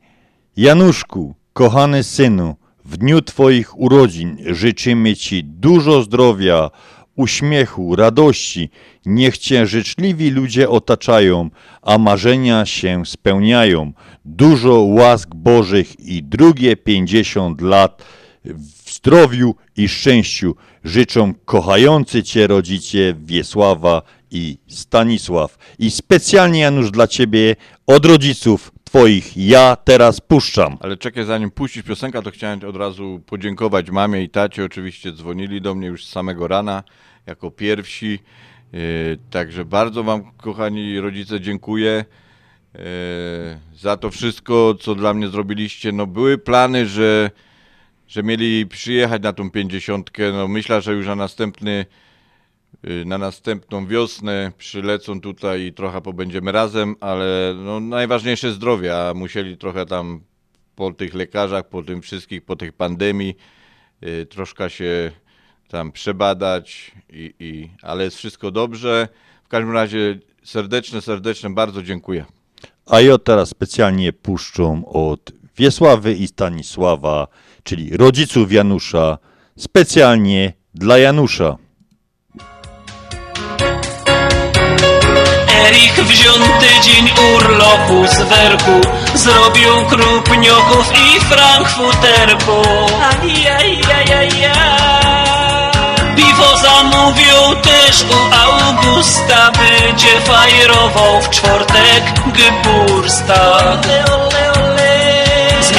[0.57, 2.55] Januszku, kochany synu,
[2.86, 6.70] w dniu Twoich urodzin życzymy Ci dużo zdrowia,
[7.16, 8.70] uśmiechu, radości.
[9.05, 11.49] Niech Cię życzliwi ludzie otaczają,
[11.82, 13.93] a marzenia się spełniają.
[14.26, 18.03] Dużo łask Bożych i drugie 50 lat
[18.45, 24.01] w zdrowiu i szczęściu życzą kochający Cię rodzice Wiesława
[24.32, 25.57] i Stanisław.
[25.80, 27.55] I specjalnie Janusz dla Ciebie
[27.88, 30.78] od rodziców Twoich ja teraz puszczam.
[30.80, 34.66] Ale czekaj, zanim puścisz piosenkę, to chciałem od razu podziękować mamie i tacie.
[34.66, 36.84] Oczywiście dzwonili do mnie już z samego rana
[37.26, 38.20] jako pierwsi.
[38.74, 38.80] Yy,
[39.32, 42.06] Także bardzo Wam, kochani rodzice, dziękuję
[42.74, 42.82] yy,
[43.76, 45.91] za to wszystko, co dla mnie zrobiliście.
[45.91, 47.32] No, były plany, że,
[48.08, 50.32] że mieli przyjechać na tą pięćdziesiątkę.
[50.32, 51.86] No, myślę, że już na następny
[53.05, 59.57] na następną wiosnę przylecą tutaj i trochę pobędziemy razem, ale no, najważniejsze zdrowie, a musieli
[59.57, 60.21] trochę tam
[60.75, 63.36] po tych lekarzach, po tym wszystkich, po tych pandemii
[64.01, 65.11] yy, troszkę się
[65.67, 69.07] tam przebadać, i, i, ale jest wszystko dobrze.
[69.43, 72.25] W każdym razie serdeczne, serdeczne bardzo dziękuję.
[72.86, 77.27] A ja teraz specjalnie puszczą od Wiesławy i Stanisława,
[77.63, 79.17] czyli rodziców Janusza,
[79.57, 81.57] specjalnie dla Janusza.
[85.68, 88.82] Erich wziął tydzień urlopu z werku
[89.16, 92.61] Zrobił krupnioków i frankfuterku.
[96.16, 103.88] Piwo zamówił też u Augusta Będzie fajerował w czwartek Geburstag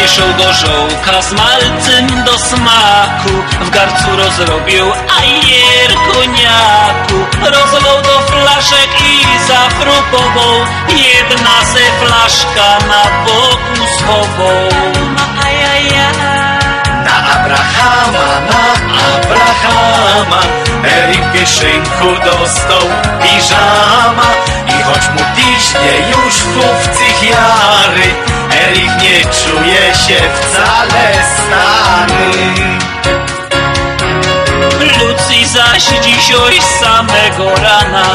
[0.05, 3.30] Zmieszał gorzołka z malcem do smaku.
[3.61, 7.38] W garcu rozrobił ajer koniaku.
[7.42, 10.55] Rozlał do flaszek i zafrukował
[10.88, 14.68] Jedna se flaszka na boku schował
[17.05, 18.93] Na Abrahama, na
[19.25, 20.41] Abrahama.
[20.85, 22.89] Erik w kieszynku dostał
[23.22, 24.29] piżama
[24.68, 28.09] I choć mu piśnie już w psychiary
[28.66, 32.55] Erik nie czuje się wcale stary.
[34.81, 38.07] Lucy zaś dzisiaj z samego rana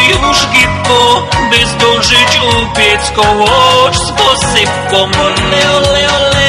[0.08, 4.98] już gipko By zdążyć upiec kołoć z posypką.
[5.22, 6.48] Ole, ole, ole.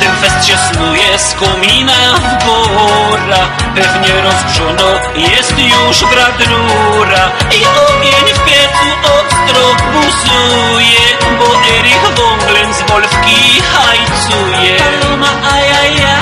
[0.00, 8.34] Dymfest się snuje z komina w góra Pewnie rozgrzono jest już brat rura I ogień
[8.34, 11.00] w piecu ostro buzuje
[11.38, 14.76] Bo Erich wąglem z Wolfki hajcuje.
[14.76, 16.18] Paloma ajaja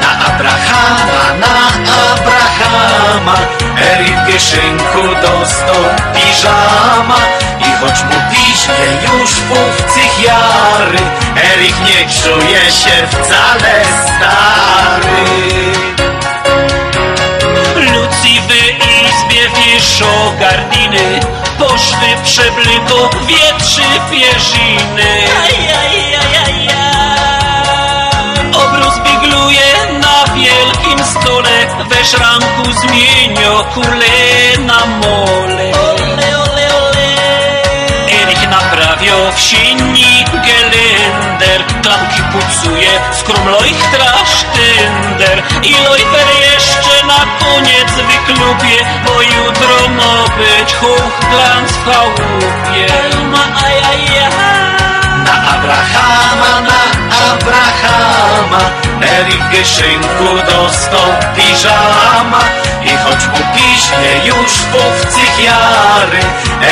[0.00, 2.13] Na Abrahama, na Abrahama
[3.14, 5.84] Erik w kieszynku dostał
[6.14, 7.16] piżama
[7.60, 10.98] I choć mu piśnie już półcych jary
[11.52, 15.24] Erich nie czuje się wcale stary.
[17.76, 21.20] Lucji w izbie wieszą gardiny
[21.58, 25.26] Poszwy przebliko wietrzy pierziny.
[28.54, 29.63] Obrus bigluje
[30.64, 35.72] wielkim stole We szranku zmienio kule na mole.
[38.22, 48.86] Erich naprawio w sieni gelender Klamki pucuje, skrumlojch trasztynder I lojper jeszcze na koniec wyklupie
[49.06, 52.86] Bo jutro ma być hochglanz w chałupie.
[55.24, 58.60] Na Abrahama, na Abrahama.
[59.02, 62.40] Erich w kieszynku dostał piżama
[62.84, 66.20] I choć mu piśnie już półcych jary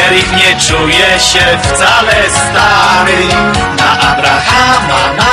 [0.06, 3.26] Erich nie czuje się wcale stary.
[3.78, 5.32] Na Abrahama, na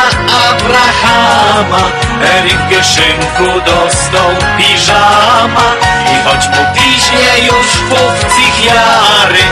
[0.50, 1.90] Abrahama.
[2.38, 5.68] Erich w kieszynku dostał piżama
[6.14, 9.44] I choć mu piśnie już półcych jary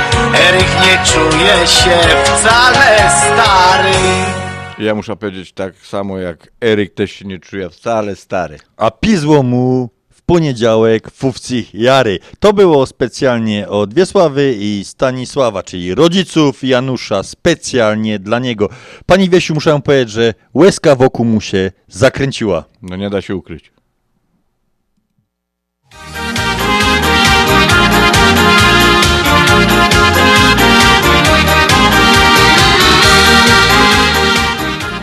[0.48, 4.47] Erich nie czuje się wcale stary
[4.80, 8.58] Ja muszę powiedzieć tak samo jak Eryk też się nie czuje wcale stary.
[8.78, 12.20] A pizło mu w poniedziałek fufcich jary.
[12.40, 18.70] To było specjalnie od Wiesławy i Stanisława, czyli rodziców Janusza, specjalnie dla niego.
[19.06, 22.64] Pani Wiesiu, muszę powiedzieć, że łezka wokół mu się zakręciła.
[22.82, 23.77] No nie da się ukryć.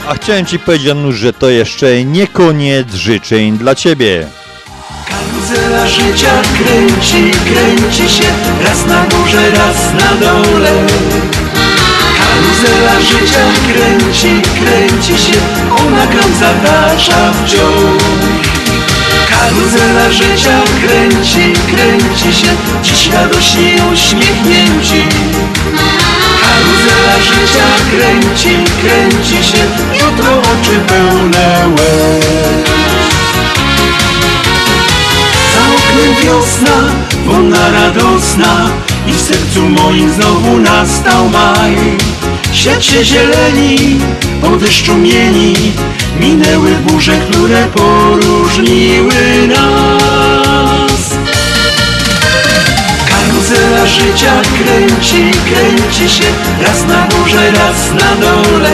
[0.08, 4.26] A chciałem ci powiedzieć, Janusz, że to jeszcze nie koniec życzeń dla ciebie.
[5.08, 8.24] Karuzela życia kręci, kręci się
[8.64, 10.86] Raz na górze, raz na dole.
[12.18, 15.38] Karuzela życia kręci, kręci się
[15.86, 18.02] Ona krąg zatacza wciąż
[19.30, 22.48] Karuzela życia kręci, kręci się
[22.82, 25.04] Dziś radośni uśmiechnięci
[26.54, 29.58] Karuzela życia kręci, kręci się
[29.92, 32.24] Jutro oczy pełne łez.
[35.54, 36.92] Za oknem wiosna,
[37.26, 38.70] wolna, radosna
[39.06, 41.76] I w sercu moim znowu nastał maj.
[42.52, 44.00] Świat się zieleni,
[44.40, 45.54] po deszczu mieni
[46.20, 50.73] Minęły burze, które poróżniły nas
[53.54, 56.24] Karuzela życia kręci, kręci się.
[56.60, 58.70] Raz na górze, raz na dole.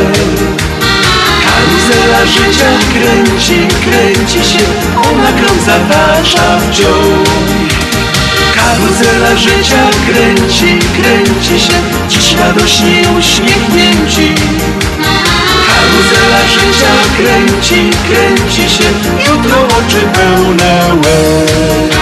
[1.44, 4.64] Karuzela życia kręci, kręci się.
[5.10, 7.28] Ona krąg zatacza wciąż
[8.54, 11.72] Karuzela życia kręci, kręci się.
[12.08, 14.34] Dziś radośni uśmiechnięci.
[15.66, 18.84] Karuzela życia kręci, kręci się.
[19.26, 21.99] Jutro oczy pełne łez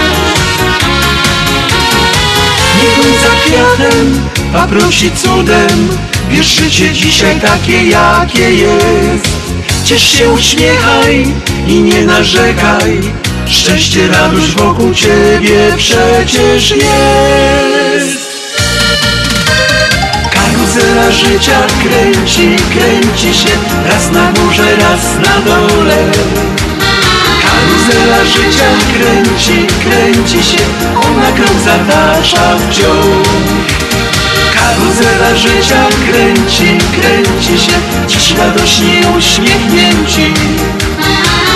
[2.99, 4.21] Bądź za kwiatem,
[4.53, 5.89] paprosi cudem.
[6.29, 9.27] Bierz życie dzisiaj takie jakie jest.
[9.85, 11.27] Ciesz się, uśmiechaj
[11.67, 13.01] i nie narzekaj.
[13.47, 18.29] Szczęście, radość wokół ciebie przecież jest.
[20.33, 23.49] Karuzela życia kręci, kręci się.
[23.85, 26.11] Raz na górze, raz na dole
[27.59, 30.57] Karuzela życia kręci, kręci się
[30.95, 33.27] Ona krąg zatacza wciąż
[34.53, 37.71] Karuzela życia kręci, kręci się
[38.07, 40.33] Dziś radośni uśmiechnięci.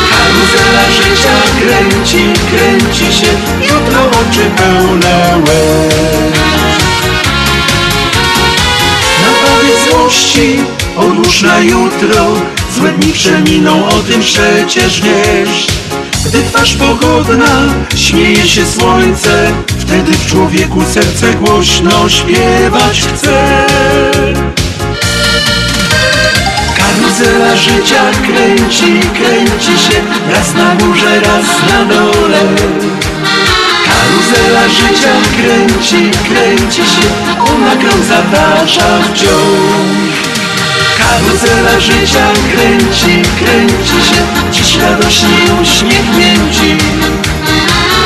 [0.09, 3.27] Karuzela życia kręci, kręci się
[3.61, 6.33] Jutro oczy pełne łez.
[9.21, 10.59] Nabawię złości,
[10.97, 12.35] odłóż na jutro
[12.75, 15.67] Złe dni przeminą, o tym przecież wiesz.
[16.25, 23.65] Gdy twarz pogodna, śmieje się słońce Wtedy w człowieku serce głośno śpiewać chce.
[26.77, 29.99] Karuzela życia kręci, kręci się
[30.31, 32.41] Raz na górze, raz na dole.
[33.85, 37.07] Karuzela życia kręci, kręci się
[37.53, 40.32] Ona krąg zatacza wciąż
[40.97, 44.21] Karuzela życia kręci, kręci się
[44.51, 46.77] Dziś radośni uśmiechnięci.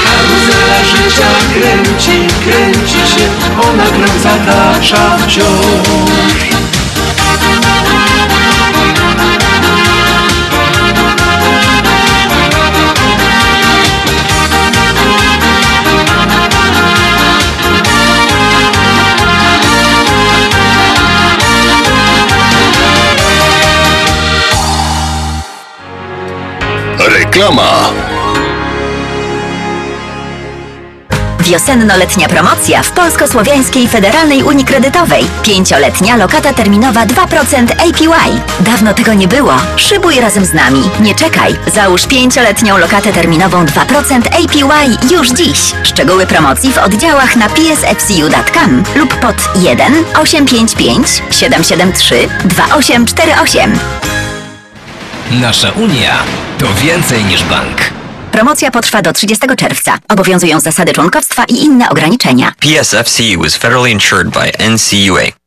[0.04, 3.26] Karuzela życia kręci, kręci się
[3.70, 6.77] Ona krąg zatacza wciąż
[27.28, 27.92] Reklama.
[31.40, 35.26] Wiosenno-letnia promocja w Polsko-Słowiańskiej Federalnej Unii Kredytowej.
[35.44, 38.42] Pięcioletnia lokata terminowa 2% APY.
[38.60, 39.54] Dawno tego nie było.
[39.76, 40.82] Szybuj razem z nami.
[41.00, 41.56] Nie czekaj.
[41.74, 45.60] Załóż pięcioletnią lokatę terminową 2% APY już dziś.
[45.84, 53.80] Szczegóły promocji w oddziałach na psfcu.com lub pod 1 855 773 2848.
[55.32, 57.78] Nasza Unia to więcej niż bank.
[58.32, 59.98] Promocja potrwa do 30 czerwca.
[60.10, 62.52] Obowiązują zasady członkowstwa i inne ograniczenia.
[62.60, 65.47] PSFCU is federally insured by NCUA.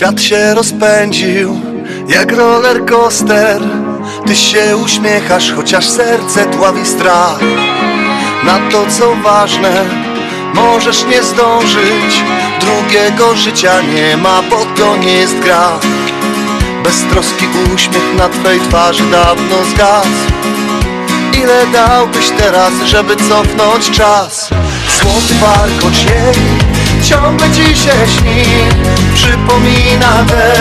[0.00, 1.60] Świat się rozpędził
[2.08, 3.62] jak roller coaster.
[4.26, 7.40] Ty się uśmiechasz, chociaż serce tławi strach.
[8.44, 9.84] Na to co ważne,
[10.54, 12.22] możesz nie zdążyć.
[12.60, 15.78] Drugiego życia nie ma, bo to nie jest gra
[16.84, 20.08] Beztroski uśmiech na twej twarzy dawno zgasł.
[21.42, 24.50] Ile dałbyś teraz, żeby cofnąć czas?
[25.00, 26.34] Złoty warkocz jej
[27.02, 28.44] ciągle ci się śni.
[29.14, 30.54] Przypomina te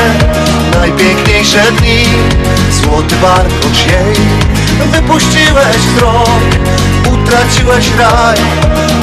[0.80, 2.05] najpiękniejsze dni.
[2.72, 4.15] Złoty warkocz jej
[4.91, 6.39] Wypuściłeś wzrok.
[7.13, 8.38] Utraciłeś raj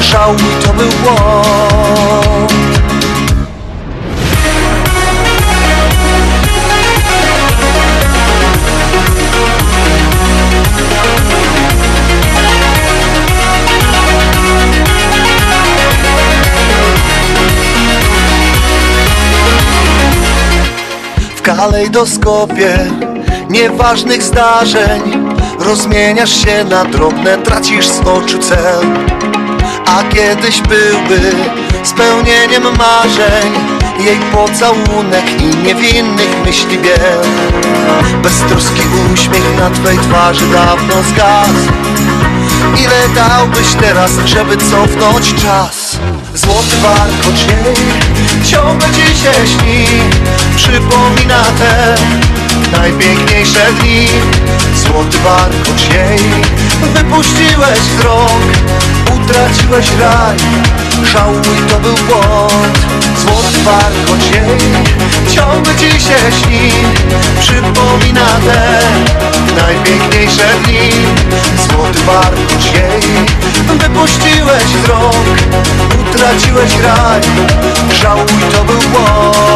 [0.00, 2.75] Żałuj to był błąd
[21.46, 22.78] kalejdoskopie
[23.50, 25.02] nieważnych zdarzeń.
[25.58, 28.86] Rozmieniasz się na drobne, tracisz z oczu cel.
[29.86, 31.32] A kiedyś byłby
[31.84, 33.52] spełnieniem marzeń
[33.98, 37.26] Jej pocałunek i niewinnych myśli biel.
[38.22, 38.82] Beztroski
[39.14, 41.72] uśmiech na twej twarzy dawno zgasł.
[42.84, 45.98] Ile dałbyś teraz, żeby cofnąć czas?
[46.34, 47.46] Złoty warkocz
[48.56, 49.86] ciągle ci się śni.
[50.56, 51.94] Przypomina te
[52.72, 54.08] najpiękniejsze dni.
[54.76, 56.20] Złoty warkocz jej
[56.94, 58.42] Wypuściłeś wzrok
[59.14, 60.36] Utraciłeś raj.
[61.12, 62.78] Żałuj to był błąd.
[63.18, 64.58] Złoty warkocz jej
[65.28, 66.70] Ciągle ci się śni
[67.40, 68.80] Przypomina te
[69.62, 70.90] najpiękniejsze dni.
[71.68, 73.02] Złoty warkocz jej
[73.78, 75.16] Wypuściłeś wzrok
[76.00, 77.20] Utraciłeś raj
[78.02, 79.46] Żałuj to był błąd.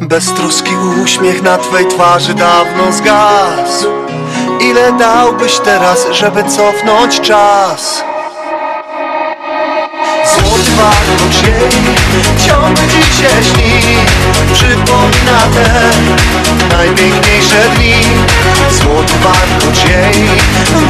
[0.00, 0.70] Beztroski
[1.02, 3.88] uśmiech na twej twarzy dawno zgasł.
[4.60, 8.04] Ile dałbyś teraz, żeby cofnąć czas?
[10.30, 11.94] z otwartą sieni
[12.46, 13.96] Ciągle dziś się śni.
[14.52, 15.90] Przypomina te
[16.76, 17.94] najpiękniejsze dni.
[18.70, 20.28] Złoty warkocz jej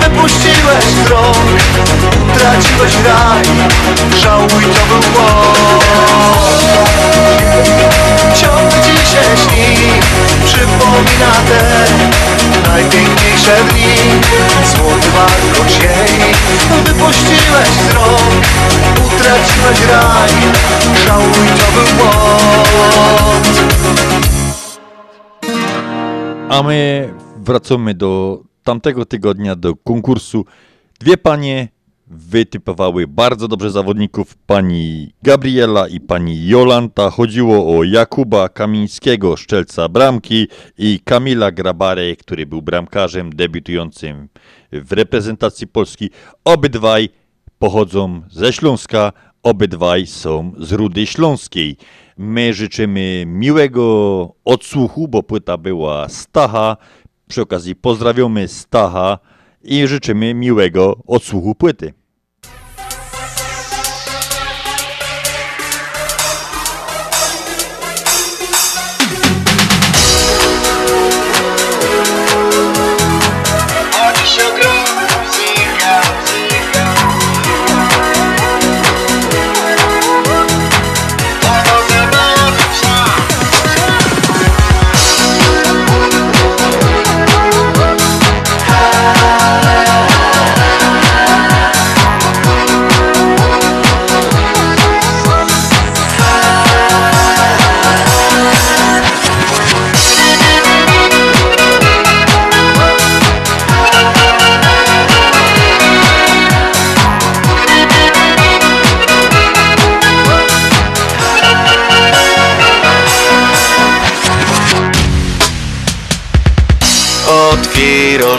[0.00, 1.36] Wypuściłeś wzrok
[2.34, 3.42] Traciłeś raj.
[4.22, 5.84] Żałuj to był błąd.
[8.34, 9.99] Ciągle się śni
[10.60, 11.86] przypomina te
[12.68, 13.94] najpiękniejsze dni.
[14.64, 16.34] Złoty warkocz jej
[16.84, 18.44] wypuściłeś z rąk
[19.06, 20.30] Utraciłeś raj,
[21.06, 23.60] żałuj to był błąd.
[26.48, 30.44] A my wracamy do tamtego tygodnia do konkursu.
[31.00, 31.68] Dwie panie
[32.10, 37.10] wytypowały bardzo dobrze zawodników, pani Gabriela i pani Jolanta.
[37.10, 40.48] Chodziło o Jakuba Kamińskiego, szczelca bramki
[40.78, 44.28] i Kamila Grabarę, który był bramkarzem debiutującym
[44.72, 46.10] w reprezentacji Polski.
[46.44, 47.08] Obydwaj
[47.58, 51.76] pochodzą ze Śląska, obydwaj są z Rudy Śląskiej.
[52.16, 56.76] My życzymy miłego odsłuchu, bo płyta była Stacha.
[57.28, 59.18] Przy okazji pozdrawiamy Stacha
[59.62, 61.99] i życzymy miłego odsłuchu płyty.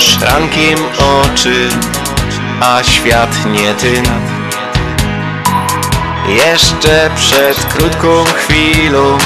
[0.02, 0.80] Otwierasz rankiem
[1.24, 1.70] oczy,
[2.62, 4.04] a świat nie ty.
[6.28, 9.18] Jeszcze przed krótką chwilą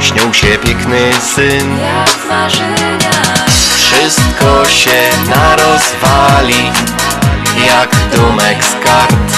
[0.00, 1.78] śnił się piękny syn.
[1.78, 3.10] Jak marzenia
[3.76, 6.72] Wszystko się narozwali,
[7.66, 9.32] jak domek z kart.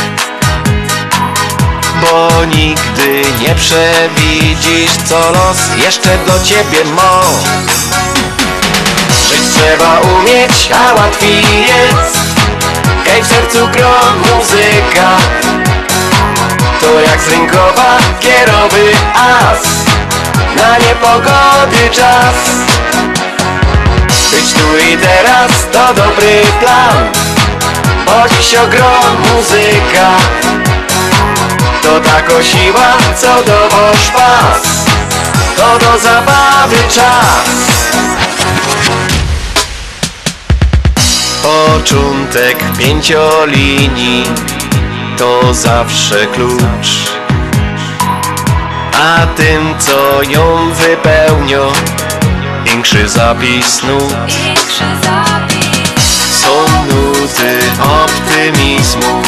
[2.00, 7.22] Bo nigdy nie przewidzisz, co los jeszcze do ciebie ma.
[9.58, 12.18] Trzeba umieć, a łatwiej jest.
[13.04, 15.08] Hej w sercu grom muzyka.
[16.80, 19.62] To jak z rynkowa kierowy as.
[20.56, 22.34] Na niepogody czas.
[24.30, 27.12] Być tu i teraz to dobry plan.
[28.06, 30.10] Bo dziś ogrom muzyka.
[31.82, 34.62] To tako siła, co dowoż pas.
[35.56, 37.67] To do zabawy czas
[41.48, 44.24] Początek pięciolinii
[45.16, 47.10] to zawsze klucz.
[49.00, 51.72] A tym co ją wypełnią
[52.64, 54.14] większy zapis nut.
[56.30, 59.22] Są nuty optymizmu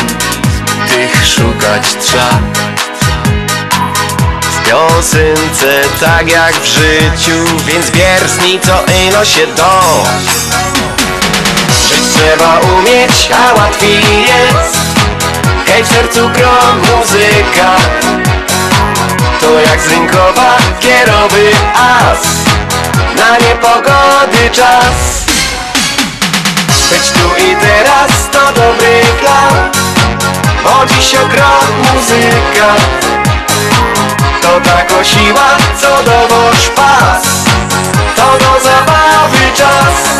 [0.88, 2.40] tych szukać trzeba.
[4.42, 10.04] W piosence tak jak w życiu więc wiersni co ino się do
[12.20, 14.76] trzeba umieć, a łatwiej jest.
[15.66, 17.76] Hej w sercu grom muzyka.
[19.40, 22.22] To jak z rynkowa kierowy as.
[23.16, 25.24] Na niepogody czas.
[26.90, 29.70] Być tu i teraz to dobry plan.
[30.64, 32.74] Bo dziś ogrom muzyka.
[34.42, 37.22] To tako siła, co dowoż pas.
[38.16, 40.10] To do zabawy czas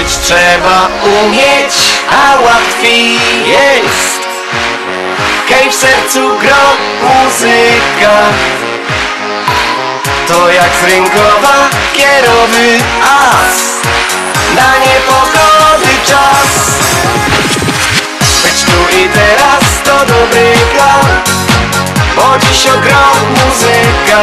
[0.00, 1.74] Żyć trzeba umieć,
[2.10, 3.12] a łatwiej
[3.46, 4.20] jest.
[5.48, 6.64] Hej w sercu gro
[7.02, 8.16] muzyka.
[10.28, 13.56] To jak z rynkowa kierowy as.
[14.56, 16.50] Na niepogody czas.
[18.44, 21.22] Być tu i teraz to dobry plan.
[22.16, 24.20] Bo dziś ogrom muzyka.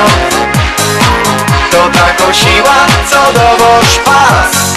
[1.71, 4.76] To taką siła, co dowoż pas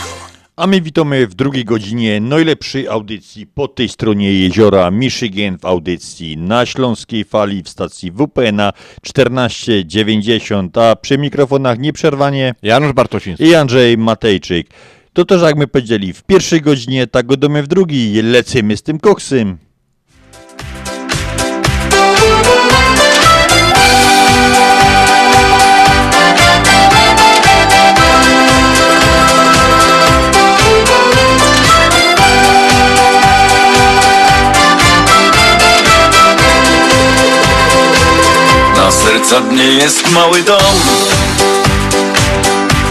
[0.55, 6.37] A my witamy w drugiej godzinie najlepszej audycji po tej stronie jeziora Michigan w audycji
[6.37, 8.61] na Śląskiej Fali w stacji WPN
[9.01, 14.67] 1490, a przy mikrofonach nieprzerwanie Janusz Bartosiński i Andrzej Matejczyk.
[15.13, 18.83] To też jak my powiedzieli w pierwszej godzinie, tak go domy w drugiej, lecimy z
[18.83, 19.57] tym koksem.
[39.31, 40.75] Serca dnie jest mały dom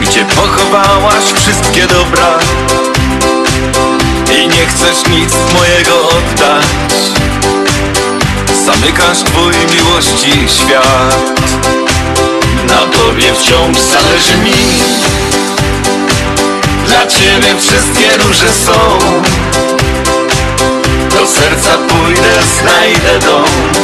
[0.01, 2.38] Gdzie pochowałaś wszystkie dobra.
[4.32, 6.64] I nie chcesz nic mojego oddać.
[8.66, 11.51] Zamykasz twój miłości świat.
[12.68, 14.57] Na tobie wciąż zależy mi.
[16.86, 18.99] Dla ciebie wszystkie róże są.
[21.11, 23.80] Do serca pójdę, znajdę dom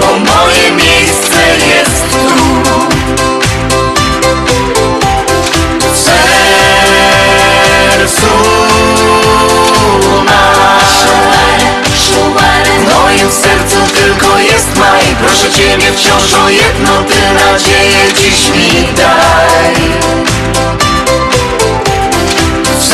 [0.00, 2.34] bo moje miejsce jest tu.
[5.92, 7.20] W sercu
[13.10, 15.16] moim sercu tylko jest maj.
[15.20, 19.74] Proszę Ciebie wciąż o jedno Ty nadzieję dziś mi daj.
[22.78, 22.84] W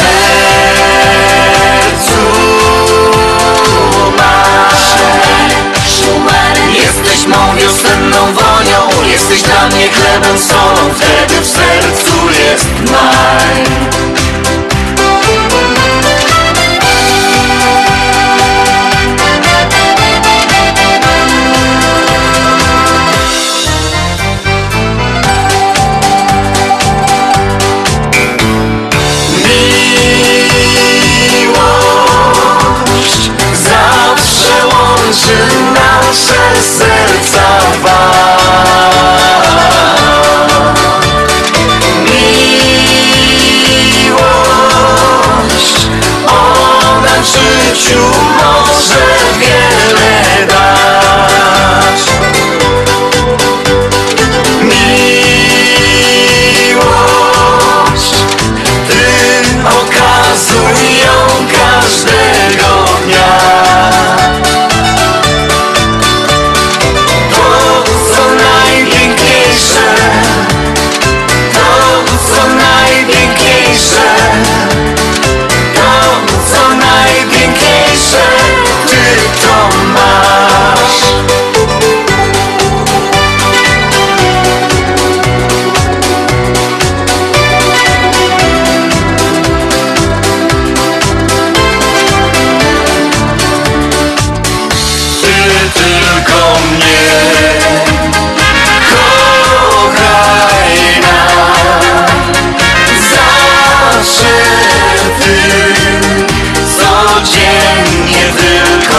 [7.16, 14.25] Jesteś mą wiosenną wonią Jesteś dla mnie chlebem, solą Wtedy w sercu jest maj
[35.16, 35.38] łączy
[35.74, 37.98] nasze serca dwa.
[44.46, 45.78] Miłość,
[46.26, 48.02] ona życiu
[48.38, 49.05] może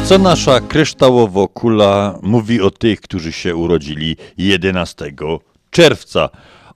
[0.07, 5.13] co nasza kryształowo-kula mówi o tych, którzy się urodzili 11
[5.71, 6.29] czerwca?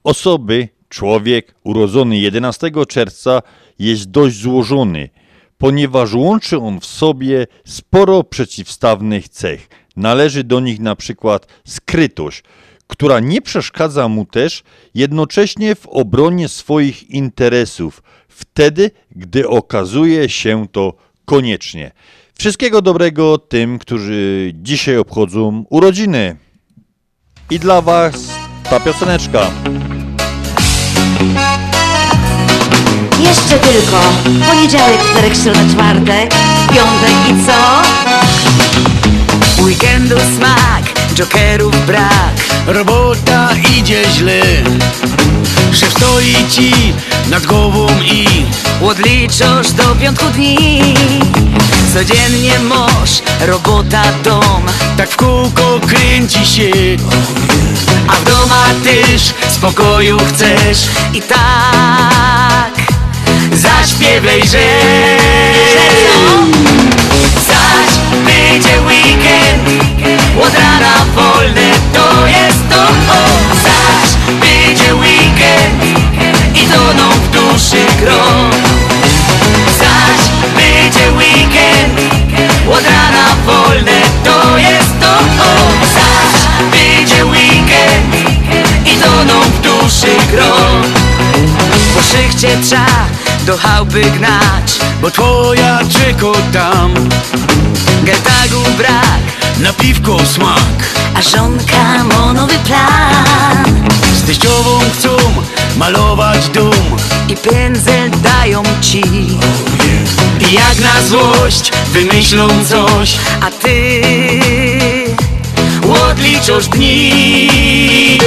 [0.03, 3.41] Osoby, człowiek urodzony 11 czerwca
[3.79, 5.09] jest dość złożony,
[5.57, 9.69] ponieważ łączy on w sobie sporo przeciwstawnych cech.
[9.95, 12.43] Należy do nich na przykład skrytość,
[12.87, 14.63] która nie przeszkadza mu też
[14.93, 20.93] jednocześnie w obronie swoich interesów, wtedy, gdy okazuje się to
[21.25, 21.91] koniecznie.
[22.41, 26.35] Wszystkiego dobrego tym, którzy dzisiaj obchodzą urodziny.
[27.49, 28.13] I dla Was
[28.69, 29.39] ta pioseneczka.
[33.19, 34.01] Jeszcze tylko.
[34.49, 36.31] Poniedziałek, wtorek, środa, czwartek,
[36.67, 37.81] piątek i co?
[39.63, 42.33] Weekendu smak, jokerów brak
[42.67, 44.41] Robota idzie źle
[45.73, 46.93] Szef stoi ci
[47.29, 48.45] nad głową i
[48.81, 50.93] Odliczasz do piątku dni.
[51.93, 54.63] Codziennie masz robota, dom.
[54.97, 56.71] Tak w kółko kręci się.
[58.07, 60.79] A w doma też spokoju chcesz.
[61.13, 62.81] I tak
[63.53, 64.67] zaśpiewaj, że?
[67.47, 67.91] Zaś
[68.25, 69.83] będzie weekend.
[70.41, 72.00] Od rana wolne to
[76.71, 78.23] toną w duszy gro
[79.79, 80.21] Zaś
[80.55, 81.99] będzie weekend
[82.71, 85.13] Od rana wolne to jest to
[85.43, 85.71] o.
[85.93, 86.41] Zaś
[86.71, 88.15] będzie weekend
[88.85, 90.55] I toną w duszy gro
[91.95, 93.05] Po szychcie trzeba
[93.45, 96.93] do chałupy gnać Bo twoja czeko tam.
[98.03, 99.21] Geltagu brak
[99.59, 103.87] Na piwko smak A żonka ma nowy plan.
[104.13, 105.09] Z teściową chcą
[105.77, 106.97] malować dom.
[107.29, 109.01] I pędzel dają ci.
[110.39, 113.17] I jak na złość wymyślą coś.
[113.41, 114.01] A ty
[116.09, 118.19] Odliczasz dni.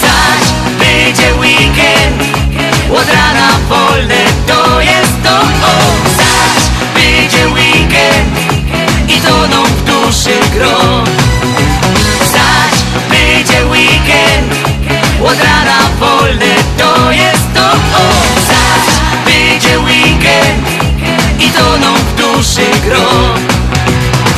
[0.00, 0.46] Zaś
[0.78, 2.22] będzie weekend.
[2.90, 5.40] Od rana wolne to jest to.
[5.40, 5.74] O.
[6.16, 6.64] Zaś
[6.94, 8.38] będzie weekend.
[9.08, 11.04] I toną w duszy gro
[15.34, 17.76] Od rana wolne to jest to o.
[18.48, 18.86] Zaś
[19.26, 20.68] będzie weekend
[21.40, 23.08] I toną w duszy gro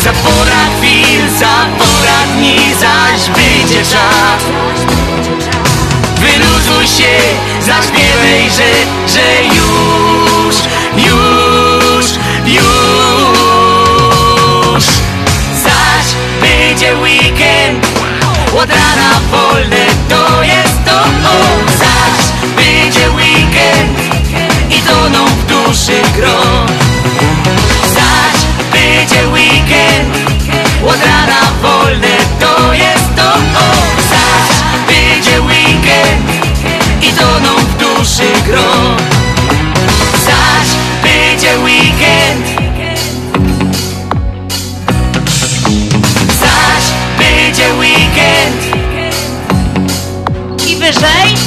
[0.05, 4.43] Za pora chwil, za pora dni Zaś będzie czas
[6.21, 7.15] Wyluzuj się,
[7.61, 8.71] zaśpiewaj, że,
[9.15, 10.57] że już,
[10.97, 12.07] już,
[12.47, 12.65] już
[15.63, 16.07] Zaś
[16.41, 17.87] będzie weekend,
[18.63, 20.66] od rana wolne to jest.
[21.79, 22.23] Zaś
[22.57, 23.99] będzie weekend
[24.71, 26.41] i toną w duszy gro
[27.95, 28.39] Zaś
[28.73, 30.17] będzie weekend,
[30.87, 33.69] od rana wolne to jest to o.
[34.11, 34.57] Zaś
[34.89, 36.27] będzie weekend
[37.03, 38.66] i toną w duszy gro
[50.87, 51.46] wyżej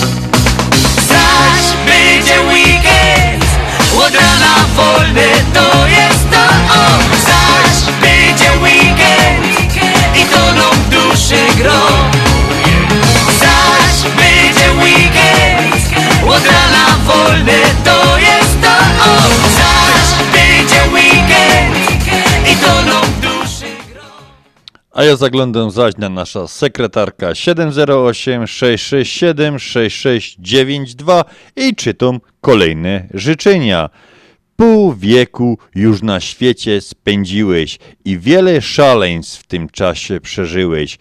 [24.91, 31.26] A ja zaglądam zaś na nasza sekretarka 708 667 6692
[31.56, 33.90] i czytam kolejne życzenia.
[34.56, 40.98] Pół wieku już na świecie spędziłeś i wiele szaleństw w tym czasie przeżyłeś.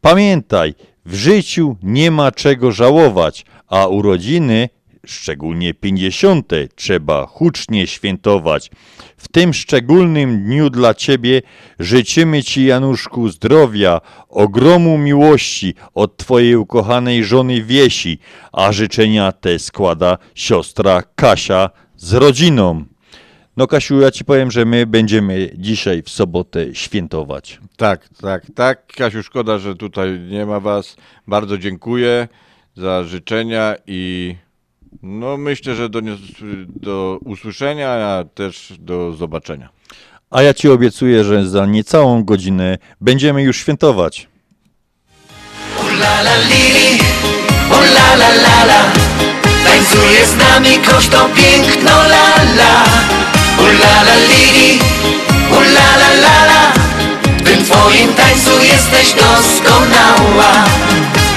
[0.00, 0.74] Pamiętaj,
[1.06, 4.68] w życiu nie ma czego żałować, a urodziny,
[5.06, 8.70] szczególnie pięćdziesiąte, trzeba hucznie świętować.
[9.16, 11.42] W tym szczególnym dniu dla Ciebie
[11.78, 18.18] życzymy Ci, Januszku, zdrowia, ogromu miłości od Twojej ukochanej żony Wiesi,
[18.52, 22.84] a życzenia te składa siostra Kasia z rodziną.
[23.56, 27.60] No Kasiu, ja Ci powiem, że my będziemy dzisiaj w sobotę świętować.
[27.76, 28.86] Tak, tak, tak.
[28.86, 30.96] Kasiu, szkoda, że tutaj nie ma Was.
[31.26, 32.28] Bardzo dziękuję
[32.76, 34.34] za życzenia i
[35.02, 36.00] no myślę, że do,
[36.68, 39.68] do usłyszenia, a też do zobaczenia.
[40.30, 44.28] A ja Ci obiecuję, że za niecałą godzinę będziemy już świętować.
[46.02, 46.98] la la li,
[47.70, 48.82] o la la la la.
[49.64, 52.26] Tańcuje z nami kosztą piękno la
[52.58, 52.74] la.
[53.58, 54.78] O la la li,
[55.56, 56.62] o la la la la.
[57.38, 60.50] W tym twoim tańcu jesteś doskonała.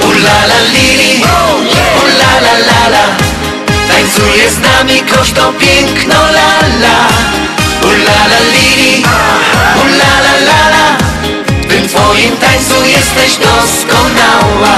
[0.01, 0.85] O la la li,
[3.95, 6.51] Tańcuje z nami kosztą piękno la
[6.81, 6.99] la.
[7.83, 9.03] O la la li,
[9.81, 10.87] o la la la la.
[11.61, 14.77] W tym twoim tańcu jesteś doskonała.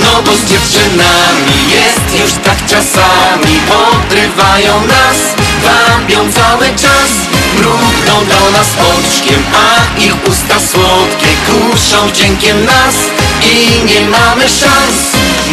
[0.00, 3.54] No bo z dziewczynami jest już tak czasami.
[3.68, 5.18] Podrywają nas,
[5.64, 7.10] wabią cały czas.
[7.58, 12.94] Mrugną do nas oczkiem, a ich usta słodkie Kuszą wdziękiem nas
[13.42, 14.98] i nie mamy szans.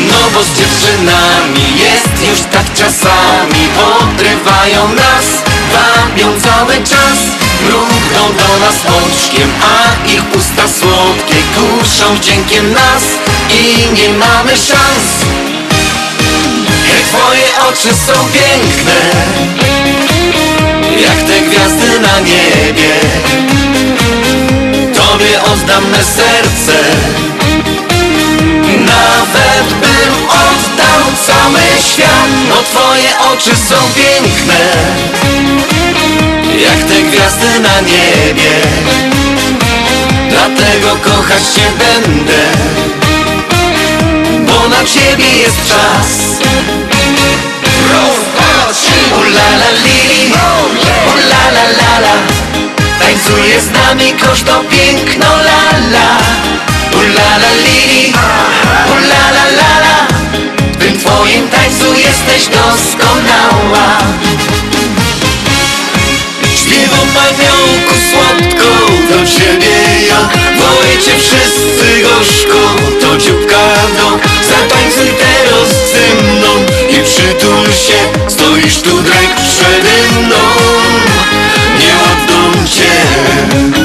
[0.10, 3.62] No bo z dziewczynami jest już tak czasami.
[3.76, 5.26] Podrywają nas,
[5.74, 7.20] wabią cały czas.
[7.64, 13.04] Mrugną do nas oczkiem, a ich usta słodkie Kuszą wdziękiem nas.
[13.50, 15.06] I nie mamy szans.
[16.88, 18.96] Hej, twoje oczy są piękne
[21.02, 22.94] Jak te gwiazdy na niebie.
[24.94, 26.84] Tobie oddam me serce
[28.96, 31.62] Nawet bym oddał cały
[31.92, 34.60] świat No twoje oczy są piękne
[36.58, 38.52] Jak te gwiazdy na niebie.
[40.30, 42.42] Dlatego kochać cię będę
[44.48, 46.26] Bo na ciebie jest czas.
[49.16, 50.32] Ulala li,
[51.14, 52.16] ulala la la
[53.00, 55.66] Tańcuje z nami kosz to piękno la
[56.96, 58.14] la Ulala li,
[58.94, 60.08] ulala la la
[60.74, 63.98] W tym twoim tańcu jesteś doskonała
[66.56, 68.70] Śpiewam aniołku słodko
[69.10, 74.20] do ciebie ja Woję cię wszyscy gorzko To dzióbka do
[74.50, 80.38] Zatańcuj teraz ze mną I przytul się Stoisz tu drek przede mną.
[81.80, 83.85] Nie oddam cię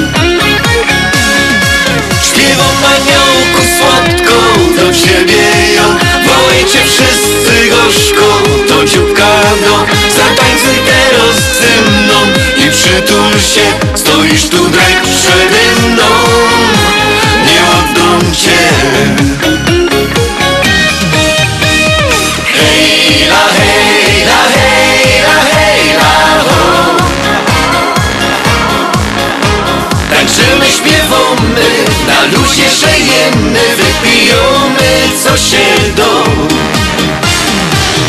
[2.41, 4.35] Śpiewam aniołku słodko
[4.75, 5.43] do ciebie
[5.75, 5.87] ja
[6.25, 7.67] Woję cię wszyscy
[8.85, 9.85] dzióbka do
[10.15, 12.13] Zatańcuj teraz ze mną
[12.57, 16.03] I przytul się Stoisz tu drek przede mną.
[17.45, 19.80] Nie oddam cię
[32.11, 34.91] na luzie żyjemy Wypijamy
[35.23, 36.23] co się do.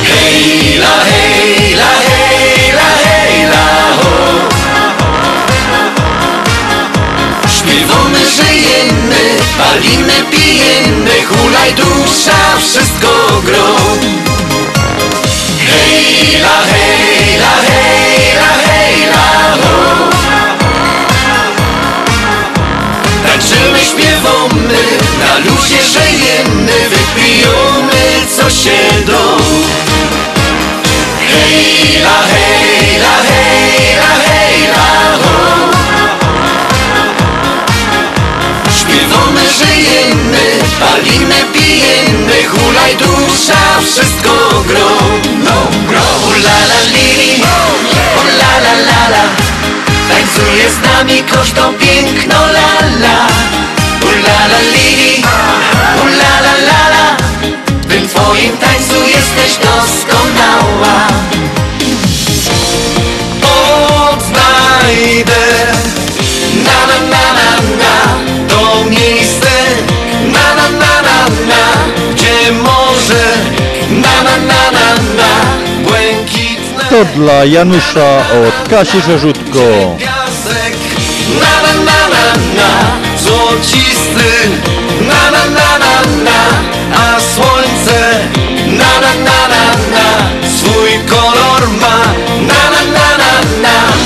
[0.05, 3.67] Hej la hej la hej la hej la
[3.97, 4.13] ho.
[7.57, 9.23] Śpiewamy, żyjemy,
[9.59, 14.32] palimy, pijemy Hulaj dusza, wszystko gro
[25.33, 29.37] na luzie żyjemy Wypijamy co się do.
[31.29, 35.39] Hej la hej la hej la hej la ho.
[38.79, 40.45] Śpiewamy, żyjemy,
[40.81, 44.89] palimy, pijemy Hulaj dusza, wszystko gro.
[45.45, 46.07] No gro.
[46.29, 47.43] Ulala li,
[48.23, 49.25] ulala la la
[50.09, 52.69] Tańcuje z nami kosz to piękno la
[53.01, 53.27] la
[76.93, 79.61] To dla Janusza od Kasi Rzeżutko.
[83.53, 84.51] Złocisty
[85.09, 86.41] Na na na na na.
[86.97, 88.29] A słońce.
[88.67, 89.65] Na na na na
[89.95, 90.07] na.
[90.57, 91.97] Swój kolor ma.
[92.49, 94.02] Na na na na na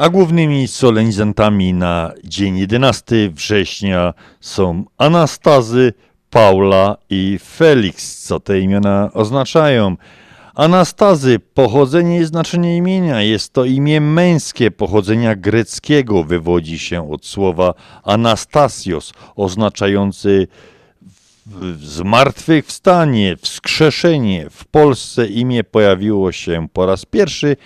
[0.00, 5.92] A głównymi solenizantami na dzień 11 września są Anastazy,
[6.30, 8.22] Paula i Felix.
[8.26, 9.96] Co te imiona oznaczają?
[10.54, 13.22] Anastazy, pochodzenie i znaczenie imienia.
[13.22, 16.24] Jest to imię męskie pochodzenia greckiego.
[16.24, 20.48] Wywodzi się od słowa Anastasios, oznaczający
[21.82, 24.50] zmartwychwstanie, wskrzeszenie.
[24.50, 27.56] W Polsce imię pojawiło się po raz pierwszy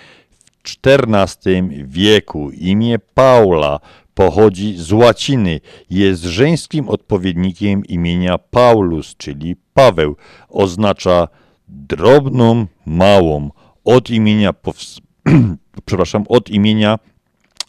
[0.65, 2.51] XIV wieku.
[2.51, 3.81] Imię Paula
[4.15, 5.61] pochodzi z łaciny.
[5.91, 10.17] Jest żeńskim odpowiednikiem imienia Paulus, czyli Paweł.
[10.49, 11.29] Oznacza
[11.69, 13.51] drobną, małą.
[13.85, 15.01] Od imienia, pows-
[15.87, 16.99] przepraszam, od imienia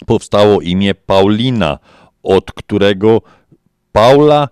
[0.05, 1.79] powstało imię Paulina,
[2.23, 3.21] od którego
[3.91, 4.49] Paula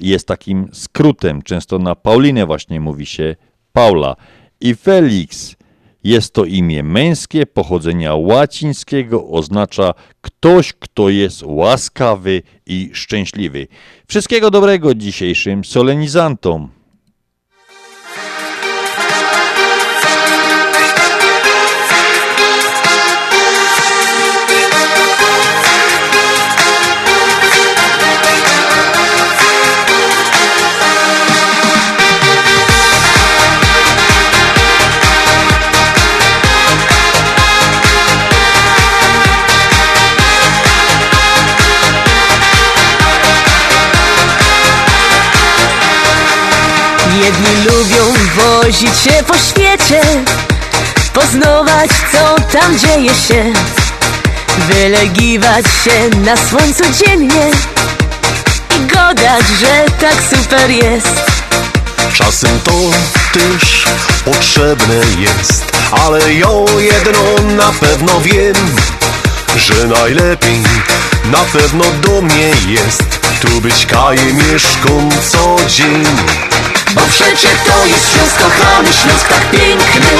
[0.00, 1.42] jest takim skrótem.
[1.42, 3.36] Często na Paulinę właśnie mówi się
[3.72, 4.16] Paula.
[4.60, 5.56] I Felix
[6.04, 13.66] jest to imię męskie pochodzenia łacińskiego, oznacza ktoś, kto jest łaskawy i szczęśliwy.
[14.06, 16.77] Wszystkiego dobrego dzisiejszym solenizantom.
[47.38, 50.00] Jedni lubią wozić się po świecie
[51.12, 53.52] Poznawać co tam dzieje się
[54.68, 57.50] Wylegiwać się na słońcu dziennie
[58.76, 61.22] I godać, że tak super jest.
[62.12, 62.72] Czasem to
[63.32, 63.84] też
[64.24, 65.72] potrzebne jest
[66.04, 66.48] Ale ja
[66.78, 68.76] jedno na pewno wiem
[69.56, 70.62] Że najlepiej
[71.24, 76.04] na pewno do mnie jest Tu być kajemieszką co dzień
[76.94, 80.16] Bo przecie to jest Śląsk kochany, Śląsk tak piękny.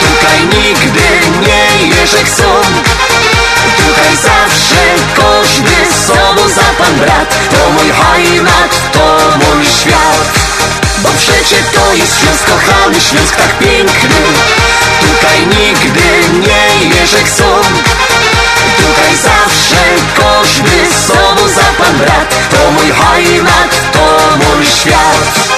[0.00, 1.06] Tutaj nigdy
[1.40, 2.44] nie jeże chcą.
[3.76, 4.82] Tutaj zawsze
[5.16, 7.34] każdy z sobą za pan brat.
[7.50, 10.28] To mój heimat, to mój świat.
[11.02, 14.20] Bo przecie to jest Śląsk kochany, Śląsk tak piękny.
[15.00, 17.44] Tutaj nigdy nie jeże chcą
[18.96, 19.76] Tutaj zawsze
[20.16, 22.34] każdy z sobą za pan brat.
[22.50, 25.56] To mój heimat, to mój świat.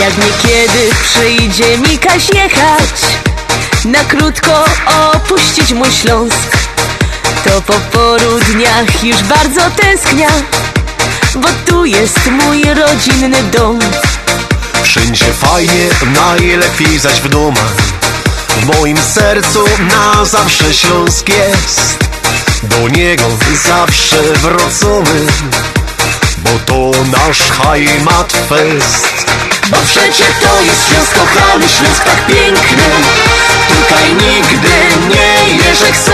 [0.00, 3.00] Jak niekiedy przyjdzie mi kaś jechać
[3.84, 4.64] Na krótko
[5.14, 6.54] opuścić mój Śląsk
[7.44, 10.28] To po paru dniach już bardzo tęsknia
[11.34, 13.78] Bo tu jest mój rodzinny dom.
[14.82, 17.72] Wszędzie fajnie, najlepiej zaś w domach.
[18.48, 21.98] W moim sercu na zawsze Śląsk jest.
[22.62, 23.24] Do niego
[23.64, 25.26] zawsze wracamy
[26.38, 29.26] Bo to nasz heimat fest.
[29.70, 32.84] Bo przecie to jest Śląsk kochany, Śląsk tak piękny.
[33.68, 34.68] Tutaj nigdy
[35.08, 36.12] nie jeże chcą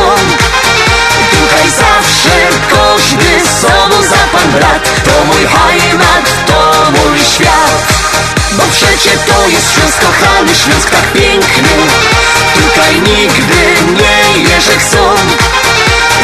[1.31, 2.37] Tutaj zawsze.
[2.71, 4.83] Każdy z sobą za pan brat.
[5.05, 7.83] To mój heimat, to mój świat.
[8.53, 11.77] Bo przecie to jest Śląsk kochany, Śląsk tak piękny.
[12.55, 13.63] Tutaj nigdy
[14.01, 15.15] nie jeże chcą.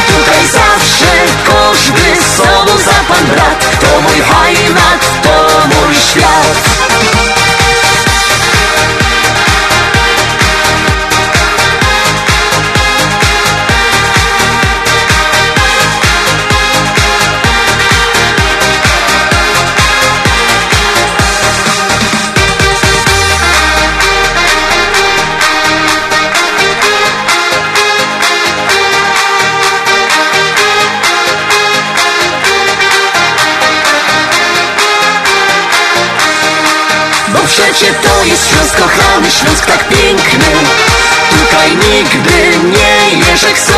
[0.07, 1.13] Tutaj zawsze
[1.47, 3.81] każdy z sobą za pan brat.
[3.81, 7.26] To mój heimat, to mój świat
[39.27, 40.53] kochany, Śląsk tak piękny.
[41.31, 43.73] Tutaj nigdy nie jeże chcą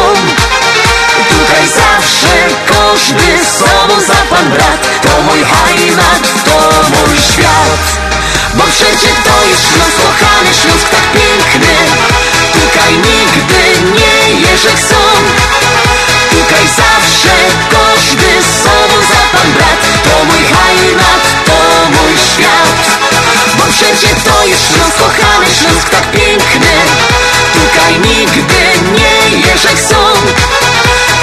[1.28, 2.34] Tutaj zawsze
[2.66, 5.02] każdy z sobą za pan brat.
[5.02, 6.58] To mój heimat, to
[6.90, 7.84] mój świat.
[8.54, 11.74] Bo przecie to jest Śląsk kochany, Śląsk tak piękny.
[12.52, 15.00] Tutaj nigdy nie jeże chcą
[16.30, 17.34] Tutaj zawsze
[17.70, 19.80] każdy z sobą za pan brat.
[20.04, 21.17] To mój świat
[23.98, 26.74] Przecie to jest Śląsk kochany, Śląsk tak piękny.
[27.54, 29.96] Tutaj nigdy nie jeże chcą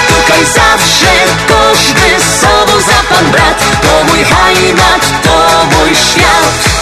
[0.08, 1.12] Tutaj zawsze
[1.48, 3.64] każdy z sobą za pan brat.
[3.82, 6.75] To mój heimat, to mój świat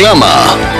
[0.00, 0.79] Reklama.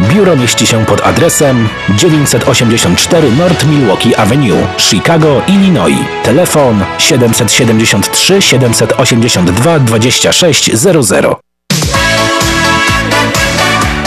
[0.00, 6.04] Biuro mieści się pod adresem 984 North Milwaukee Avenue, Chicago, Illinois.
[6.22, 11.26] Telefon 773 782 2600.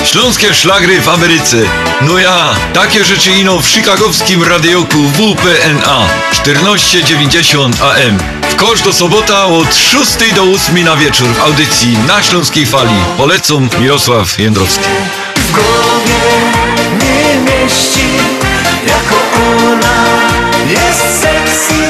[0.03, 1.57] Śląskie szlagry w Ameryce.
[2.01, 8.17] No ja, takie rzeczy ino w chicagowskim radioku WPNA 1490 AM.
[8.49, 12.95] W kosz do sobota od 6 do 8 na wieczór w audycji na Śląskiej Fali.
[13.17, 14.89] Polecam Mirosław Jędrowski.
[15.43, 16.23] W głowie
[17.01, 18.09] nie mieści
[18.87, 19.15] Jako
[19.71, 20.05] ona
[20.69, 21.83] jest sexy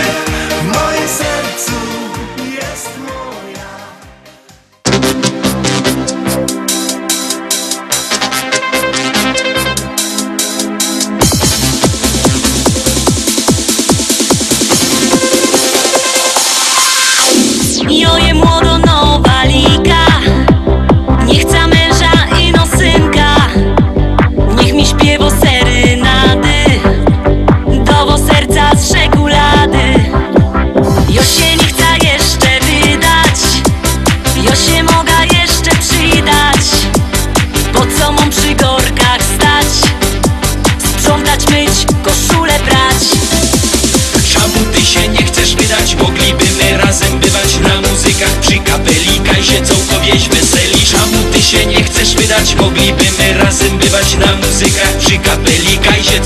[52.04, 52.56] chcesz wydać?
[52.56, 56.20] Moglibyśmy razem bywać na muzykach przy kapelika i się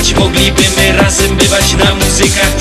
[0.00, 0.14] chcesz wydać?
[0.14, 2.59] Moglibyśmy razem bywać na muzykach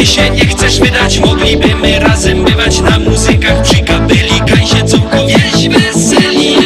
[0.00, 1.18] ty się nie chcesz wydać?
[1.18, 4.40] Moglibyśmy razem bywać na muzykach przy kapeli
[4.86, 6.56] co wieś weseli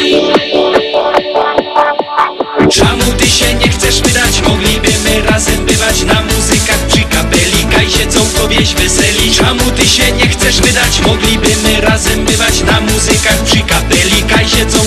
[2.71, 4.41] Czemu ty się nie chcesz wydać?
[4.47, 7.65] Moglibyśmy razem bywać na muzykach przy kapeli
[8.09, 11.01] co wieś weseli Czemu ty się nie chcesz wydać?
[11.07, 14.77] Moglibyśmy razem bywać na muzykach przy kapeli Kaj co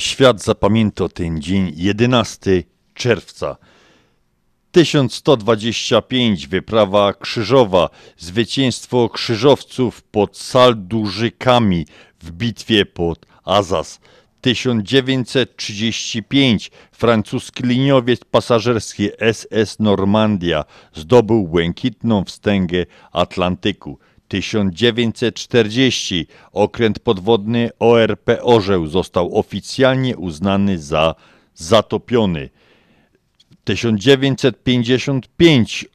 [0.00, 2.62] Świat zapamięta ten dzień 11
[2.94, 3.56] czerwca?
[4.72, 11.86] 1125 wyprawa krzyżowa, zwycięstwo krzyżowców pod Saldużykami
[12.20, 14.00] w bitwie pod Azaz.
[14.40, 20.64] 1935 francuski liniowiec pasażerski SS Normandia
[20.94, 23.98] zdobył błękitną wstęgę Atlantyku.
[24.30, 31.14] 1940 okręt podwodny ORP Orzeł został oficjalnie uznany za
[31.54, 32.50] zatopiony.
[33.64, 35.86] 1955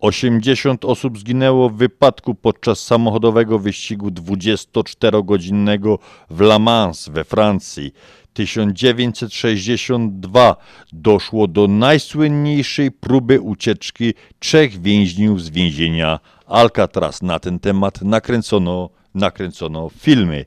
[0.00, 5.98] 80 osób zginęło w wypadku podczas samochodowego wyścigu 24-godzinnego
[6.30, 7.92] w La Mans we Francji.
[8.34, 10.56] 1962
[10.92, 17.22] doszło do najsłynniejszej próby ucieczki trzech więźniów z więzienia Alcatraz.
[17.22, 20.44] Na ten temat nakręcono, nakręcono filmy.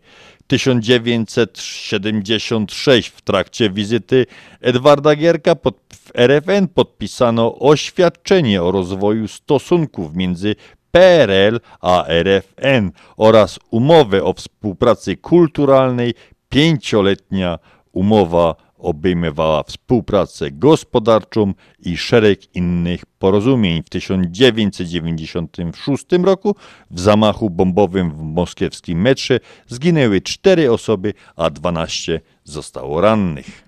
[0.48, 4.26] 1976 w trakcie wizyty
[4.62, 10.56] Edwarda Gierka pod, w RFN podpisano oświadczenie o rozwoju stosunków między
[10.92, 16.14] PRL a RFN oraz umowę o współpracy kulturalnej.
[16.50, 17.60] Pięcioletnia
[17.96, 23.84] umowa obejmowała współpracę gospodarczą i szereg innych porozumień.
[23.84, 26.56] W 1996 roku
[26.92, 33.66] w zamachu bombowym w moskiewskim metrze zginęły 4 osoby, a 12 zostało rannych.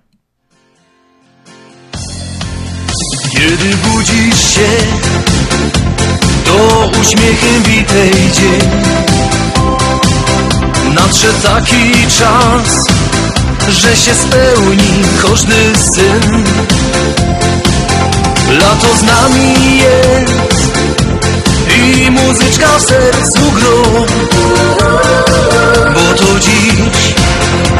[3.32, 4.68] Kiedy budzisz się,
[6.46, 8.62] to uśmiechem witaj dzień.
[10.96, 12.88] Nadszedł taki czas,
[13.70, 15.56] że się spełni każdy
[15.94, 16.44] syn.
[18.60, 20.34] Lato z nami jest
[21.78, 23.84] i muzyczka w sercu gro.
[25.94, 27.16] Bo to dziś,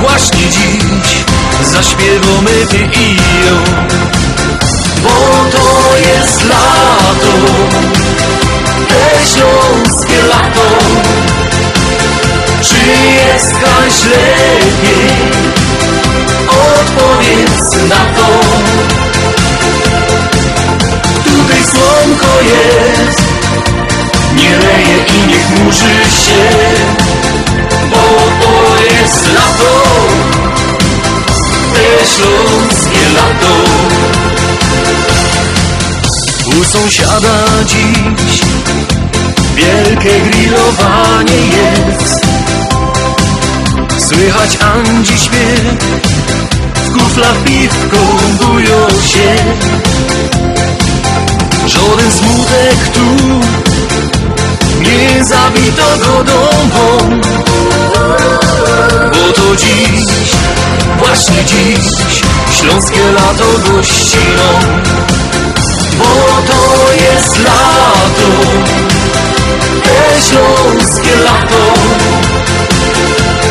[0.02, 1.26] właśnie dziś,
[1.74, 3.88] zaśpiewamy ty i ja.
[5.04, 5.10] Bo
[5.52, 7.34] to jest lato,
[8.90, 10.68] te śląskie lato.
[12.62, 12.78] Czy
[13.14, 15.57] jest kaś lepiej?
[17.28, 18.28] Odpowiedz na to.
[21.24, 23.22] Tutaj słonko jest,
[24.36, 25.96] nie leje i nie chmurzy
[26.26, 26.50] się,
[27.92, 27.98] bo
[28.42, 29.84] to jest lato,
[31.74, 33.56] te śląskie lato.
[36.60, 38.42] U sąsiada dziś
[39.56, 42.28] wielkie grillowanie jest.
[44.08, 45.76] Słychać Andzi śpiew,
[46.98, 47.98] kuflach piwko
[48.42, 49.36] bują się.
[51.68, 53.06] Żaden smutek tu
[54.82, 57.20] nie zabito go domą.
[59.12, 60.32] Bo to dziś,
[60.98, 61.86] właśnie dziś,
[62.60, 64.50] śląskie lato gościną.
[65.98, 68.30] Bo to jest lato,
[69.84, 71.74] te śląskie lato.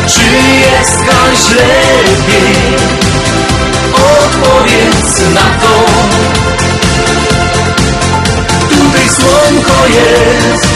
[0.07, 0.23] Czy
[0.59, 3.06] jest kaś lepiej?
[5.07, 5.15] To.
[8.69, 10.67] Tutaj słonko jest,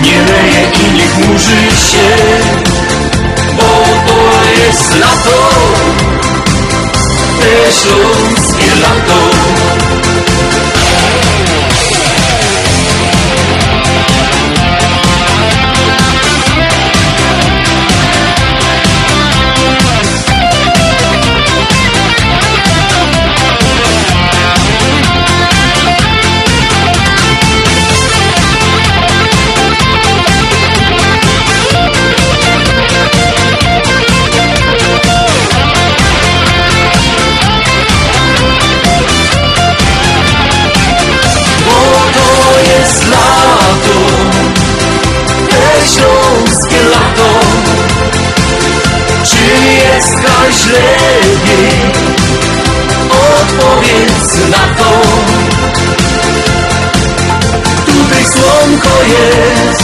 [0.00, 2.16] nie leje i nie chmurzy się,
[3.56, 5.50] bo to jest lato,
[7.40, 9.97] te śląskie lato.
[59.02, 59.82] jest.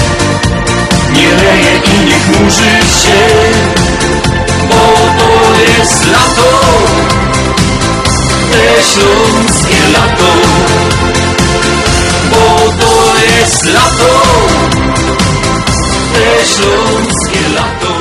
[1.13, 2.71] Nie leje i nie chmurzy
[3.03, 3.21] się
[4.69, 4.85] Bo
[5.19, 6.51] to jest lato.
[8.53, 10.33] Te śląskie lato
[12.31, 14.23] Bo to jest lato.
[16.15, 17.95] Te śląskie lato.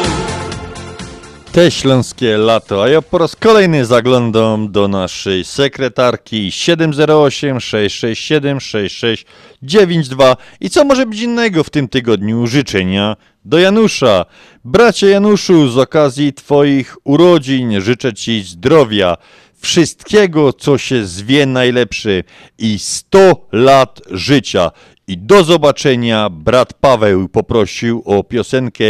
[1.53, 9.25] Te śląskie lato, a ja po raz kolejny zaglądam do naszej sekretarki 708 667 66
[9.67, 13.15] 6692 i co może być innego w tym tygodniu życzenia
[13.45, 14.25] do Janusza.
[14.65, 19.17] Bracie Januszu, z okazji Twoich urodzin życzę Ci zdrowia,
[19.55, 22.23] wszystkiego co się zwie najlepsze
[22.57, 24.71] i 100 lat życia.
[25.07, 28.83] I do zobaczenia, brat Paweł poprosił o piosenkę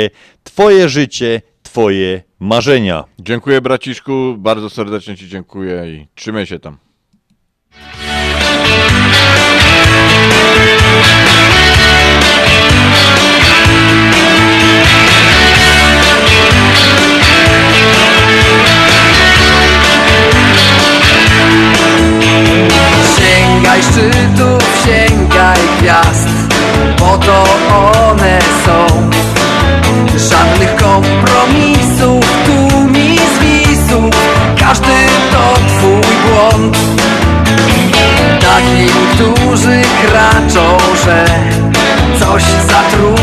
[0.43, 3.03] Twoje życie, Twoje marzenia.
[3.19, 6.77] Dziękuję braciszku, bardzo serdecznie Ci dziękuję i trzymaj się tam.
[42.33, 43.22] Coś za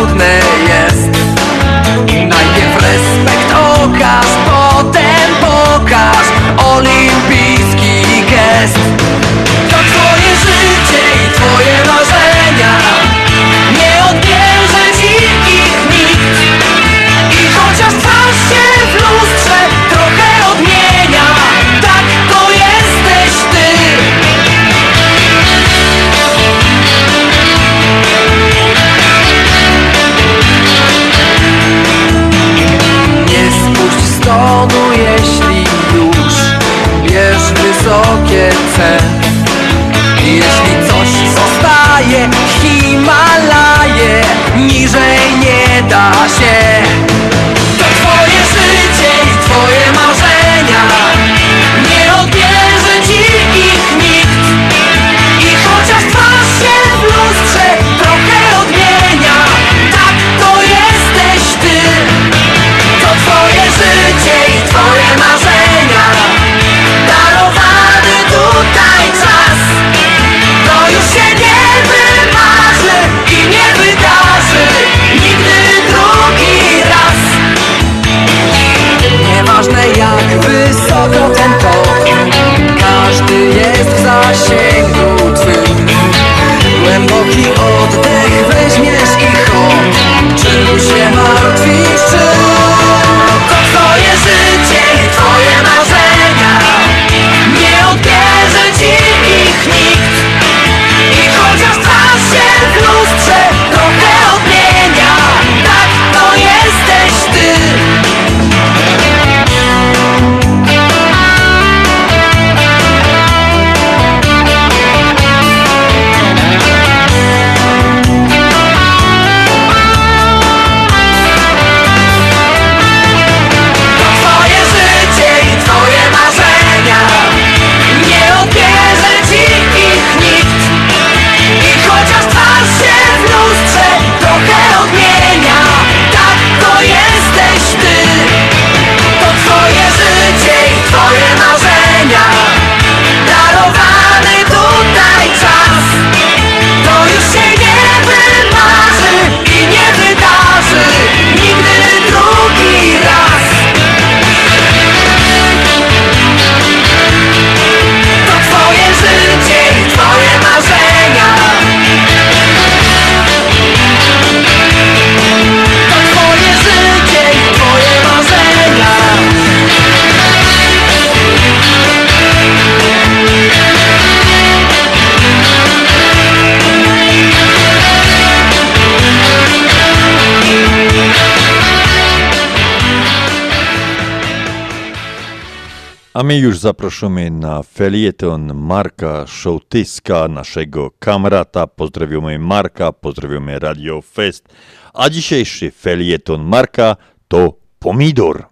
[186.31, 191.66] my już zapraszamy na felieton Marka Szołtyska, naszego kamrata.
[191.66, 194.48] Pozdrawiamy Marka, pozdrawiamy Radio Fest.
[194.94, 196.97] A dzisiejszy felieton Marka
[197.28, 198.47] to Pomidor.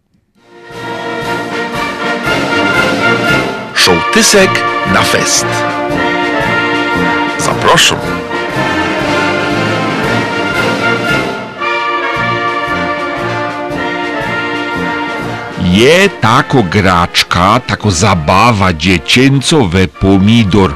[3.75, 4.51] Szołtysek
[4.95, 5.47] na fest.
[7.39, 7.99] Zapraszam.
[15.79, 20.75] Je tako graczka, tako zabawa dziecięcowe pomidor.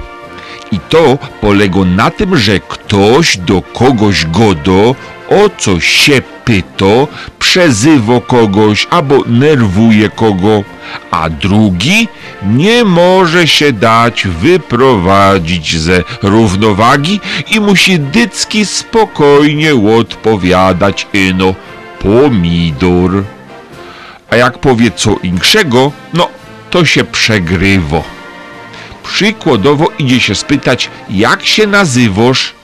[0.73, 4.95] I to polega na tym, że ktoś do kogoś godo
[5.29, 7.07] o coś się pyta,
[7.39, 10.63] przezywa kogoś albo nerwuje kogo,
[11.11, 12.09] a drugi
[12.43, 17.21] nie może się dać wyprowadzić ze równowagi
[17.51, 21.55] i musi dycki spokojnie odpowiadać ino
[21.99, 23.25] pomidor.
[24.33, 26.29] A jak powie co inszego, no
[26.71, 28.05] to się przegrywo.
[29.05, 32.55] Przykładowo idzie się spytać, jak się nazywasz,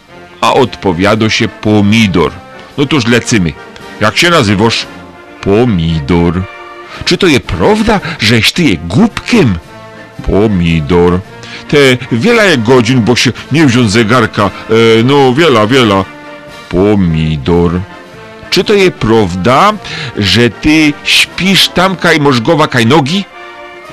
[0.41, 2.33] a odpowiada się pomidor.
[2.79, 3.53] No toż lecymy.
[4.01, 4.87] Jak się nazywasz?
[5.41, 6.43] Pomidor.
[7.05, 9.59] Czy to je prawda, żeś ty je głupkiem?
[10.27, 11.21] Pomidor.
[11.69, 11.79] Te
[12.13, 14.45] wiele godzin, bo się nie wziąć zegarka.
[14.47, 16.05] E, no, wiela, wiela.
[16.69, 17.81] Pomidor.
[18.51, 19.73] Czy to je prawda,
[20.17, 23.25] że ty śpisz tam kaj możgowa kaj nogi?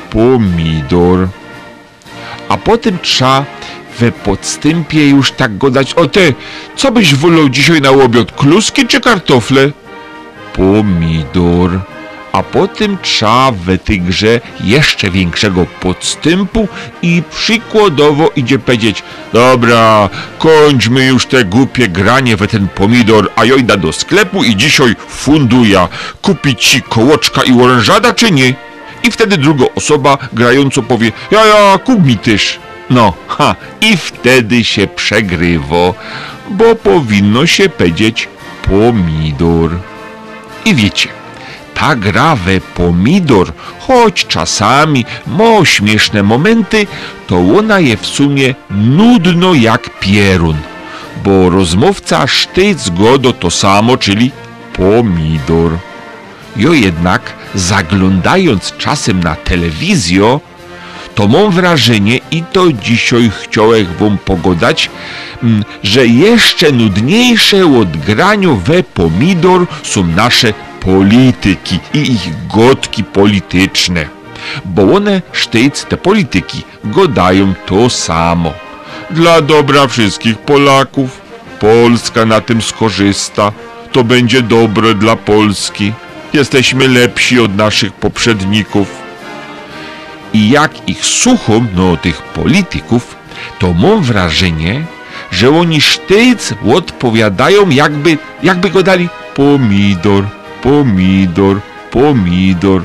[0.09, 1.27] Pomidor.
[2.49, 3.45] A potem trza
[3.99, 5.93] we podstępie już tak godać.
[5.93, 6.33] O ty,
[6.75, 9.71] co byś wolał dzisiaj na łobiot, kluski czy kartofle?
[10.53, 11.94] Pomidor.
[12.35, 16.67] A potem trza we tej grze jeszcze większego podstępu
[17.01, 19.03] i przykładowo idzie powiedzieć
[19.33, 20.09] Dobra,
[20.39, 25.87] kończmy już te głupie granie we ten pomidor, a jojda do sklepu i dzisiaj funduja.
[26.21, 28.53] Kupić ci kołoczka i orężada czy nie?
[29.03, 32.59] I wtedy druga osoba grająco powie Ja, ja, kup mi też.
[32.89, 35.93] No, ha, i wtedy się przegrywo,
[36.49, 38.27] bo powinno się powiedzieć
[38.69, 39.71] pomidor.
[40.65, 41.09] I wiecie,
[41.75, 46.87] ta gra we pomidor, choć czasami ma śmieszne momenty,
[47.27, 50.57] to ona je w sumie nudno jak pierun,
[51.23, 54.31] bo rozmówca sztyc go do to samo, czyli
[54.73, 55.77] pomidor.
[56.55, 60.39] Jo jednak, zaglądając czasem na telewizję,
[61.15, 64.89] to mam wrażenie i to dzisiaj chciałem wam pogodać,
[65.43, 70.53] mm, że jeszcze nudniejsze od graniu we pomidor są nasze
[70.85, 74.05] polityki i ich gotki polityczne.
[74.65, 78.53] Bo one sztyc te polityki godają to samo.
[79.11, 81.21] Dla dobra wszystkich Polaków
[81.59, 83.51] Polska na tym skorzysta.
[83.91, 85.93] To będzie dobre dla Polski.
[86.33, 88.87] Jesteśmy lepsi od naszych poprzedników
[90.33, 93.15] i jak ich słucham, no tych polityków,
[93.59, 94.85] to mam wrażenie,
[95.31, 100.23] że oni sztyc odpowiadają jakby, jakby go dali pomidor,
[100.65, 101.61] pomidor,
[101.91, 102.81] pomidor.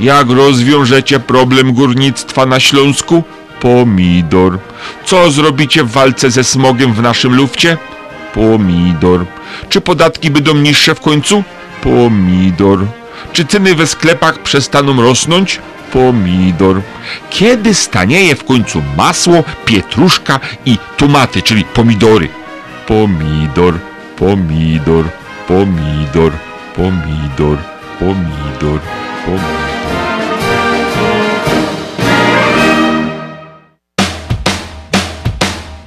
[0.00, 3.22] Jak rozwiążecie problem górnictwa na Śląsku?
[3.60, 4.58] Pomidor.
[5.04, 7.78] Co zrobicie w walce ze smogiem w naszym lufcie?
[8.34, 9.24] Pomidor.
[9.68, 11.44] Czy podatki będą niższe w końcu?
[11.82, 12.86] Pomidor.
[13.32, 15.60] Czy ceny we sklepach przestaną rosnąć?
[15.92, 16.82] pomidor.
[17.30, 22.28] Kiedy stanieje w końcu masło, pietruszka i tomaty, czyli pomidory?
[22.86, 23.78] Pomidor,
[24.16, 25.04] pomidor,
[25.48, 26.32] pomidor,
[26.74, 27.58] pomidor,
[27.98, 28.80] pomidor,
[29.24, 29.70] pomidor.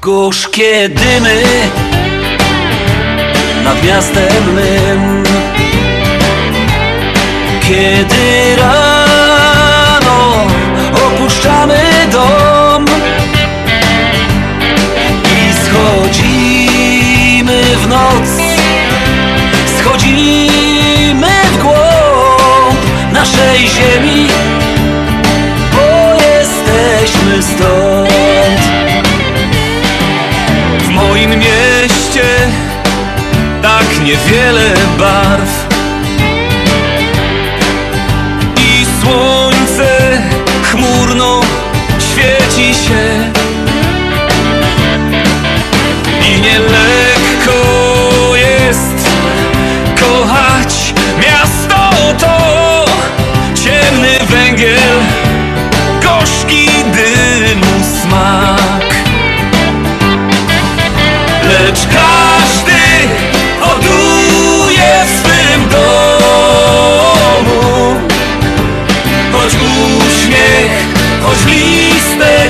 [0.02, 1.44] Gorzkie dymy
[3.64, 5.24] nad miastem mym
[7.62, 10.48] Kiedy rano
[10.94, 11.80] opuszczamy
[12.12, 12.86] dom
[15.26, 18.33] I schodzimy w noc
[34.04, 34.53] niewiele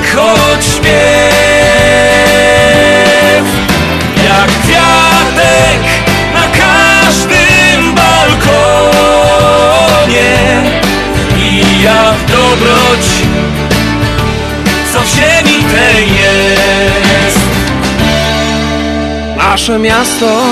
[0.03, 0.93] listek, choć śpiew
[4.25, 5.81] Jak kwiatek
[6.33, 8.63] na każdym balkonie
[11.37, 13.05] I jak dobroć,
[14.93, 17.39] co w ziemi tej jest.
[19.37, 20.43] Nasze miasto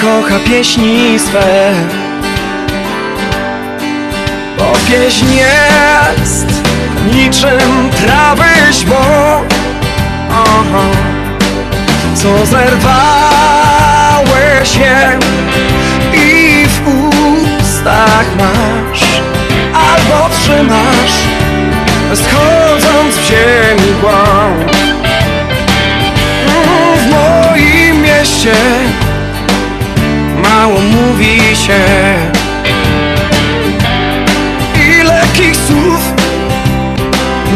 [0.00, 1.74] kocha pieśni swe
[4.58, 6.63] Bo pieśń jest
[7.04, 8.44] niczym trawy
[10.30, 10.86] Aha.
[12.14, 12.76] Co zerwałeś
[14.76, 15.18] je
[16.12, 19.04] i w ustach masz
[19.74, 21.14] Albo trzymasz
[22.14, 24.72] schodząc w ziemi głąb.
[26.96, 28.54] W moim mieście
[30.42, 31.80] mało mówi się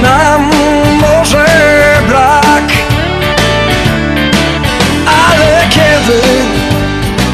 [0.02, 0.50] nam
[1.00, 1.46] może
[2.08, 2.68] brak.
[5.06, 6.20] Ale kiedy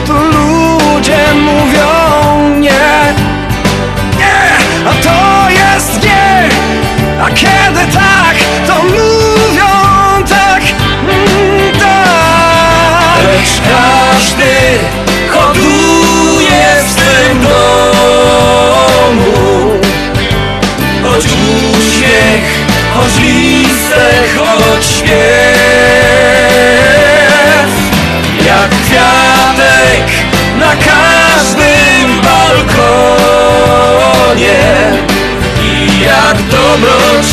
[0.07, 1.89] tu ludzie mówią
[2.61, 3.15] nie
[4.19, 4.41] Nie,
[4.89, 6.49] a to jest nie
[7.23, 8.37] A kiedy tak,
[8.67, 9.67] to mówią
[10.29, 10.63] tak
[11.03, 13.25] mm, Tak.
[13.25, 14.55] Lecz każdy
[15.31, 18.75] hoduje w swym domu
[21.15, 22.47] Choć uśmiech,
[22.95, 25.15] choć listek, choć śpiew.
[28.47, 30.07] Jak kwiatek
[30.59, 32.95] na każdym balkonie.
[35.63, 37.27] I jak dobroć,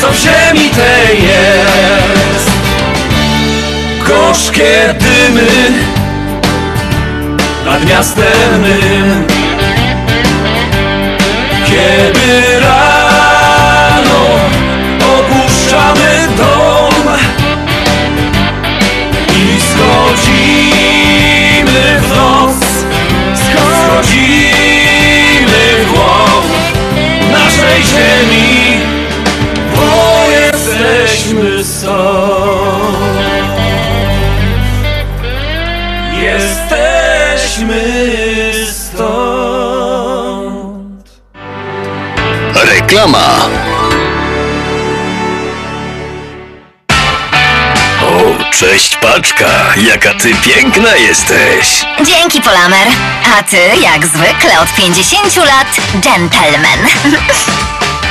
[0.00, 2.50] co w ziemi tej jest.
[4.06, 5.52] Gorzkie dymy
[7.64, 9.41] nad miastem mym
[12.02, 14.22] Kiedy rano
[15.18, 17.04] opuszczamy dom
[19.28, 20.80] I schodzimy
[22.00, 22.60] w noc.
[23.34, 24.44] Schodzimy
[25.78, 26.46] w głąb
[27.32, 28.80] naszej ziemi
[29.76, 29.90] Bo
[30.30, 32.96] jesteśmy stąd.
[36.22, 36.61] Jesteśmy
[42.92, 43.48] Reklama.
[48.02, 51.84] O, cześć paczka, jaka ty piękna jesteś.
[52.04, 52.88] Dzięki, Polamer.
[53.38, 56.78] A ty, jak zwykle, od 50 lat, gentleman.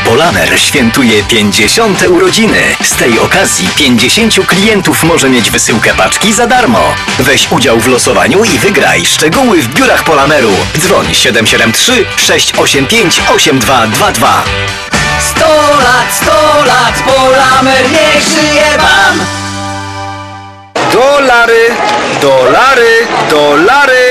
[0.05, 2.03] Polamer świętuje 50.
[2.09, 2.75] urodziny.
[2.83, 6.95] Z tej okazji 50 klientów może mieć wysyłkę paczki za darmo.
[7.19, 9.05] Weź udział w losowaniu i wygraj.
[9.05, 10.51] Szczegóły w biurach Polameru.
[10.77, 14.43] Dzwoń 773 685 8222.
[15.19, 15.45] 100
[15.83, 16.31] lat, 100
[16.65, 19.25] lat, Polamer niech żyje wam!
[20.93, 21.69] Dolary,
[22.21, 24.10] dolary, dolary,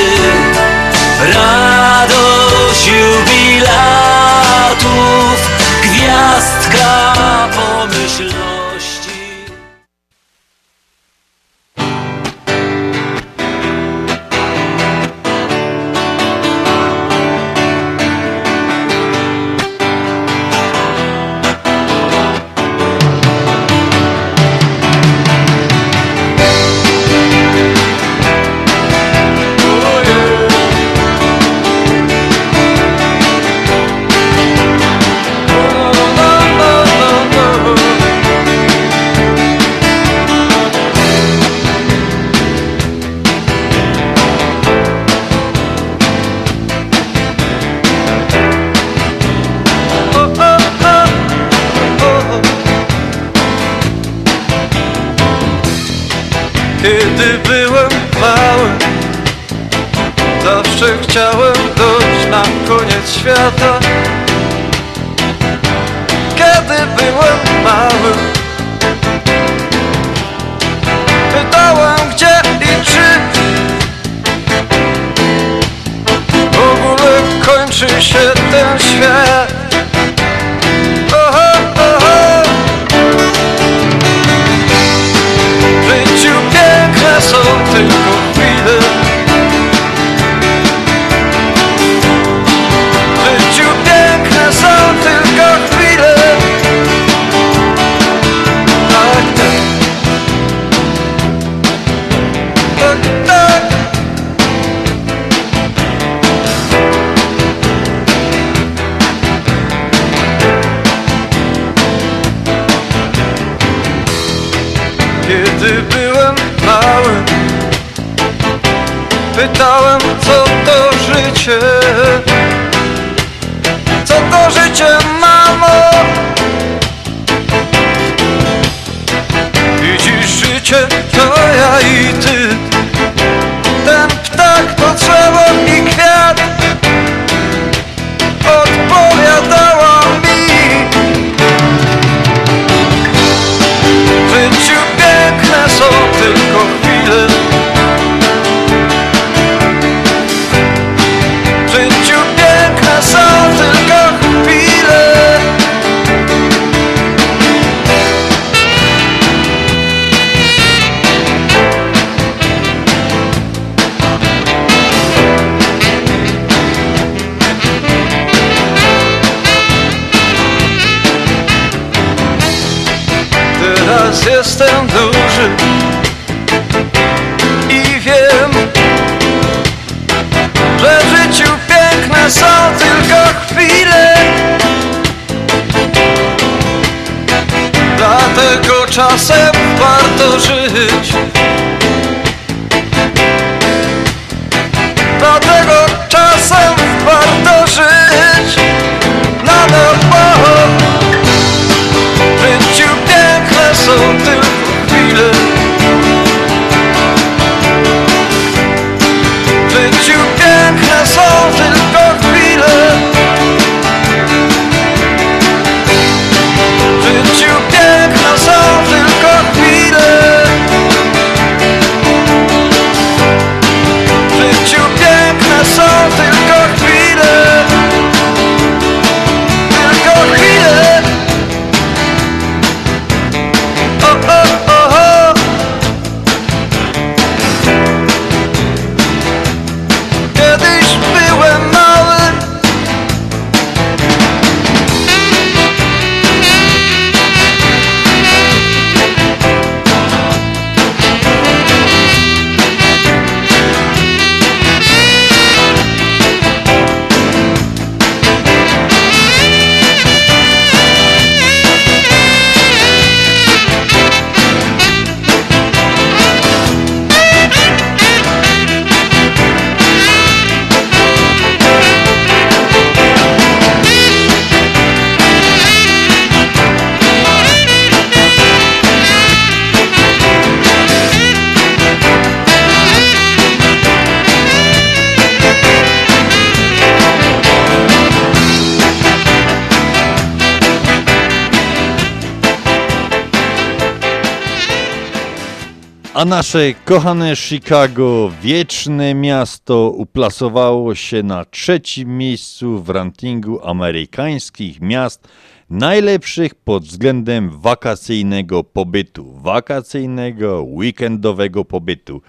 [296.31, 305.27] nasze kochane Chicago, wieczne miasto, uplasowało się na trzecim miejscu w rankingu amerykańskich miast
[305.69, 312.21] najlepszych pod względem wakacyjnego pobytu, wakacyjnego, weekendowego pobytu.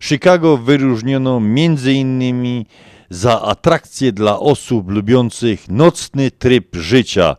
[0.00, 2.66] Chicago wyróżniono między innymi
[3.10, 7.36] za atrakcje dla osób lubiących nocny tryb życia,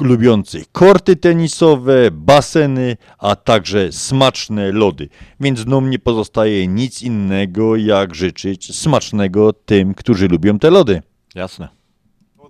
[0.00, 5.08] lubiących korty tenisowe, baseny, a także smaczne lody.
[5.40, 11.02] Więc nam nie pozostaje nic innego, jak życzyć smacznego tym, którzy lubią te lody.
[11.34, 11.68] Jasne.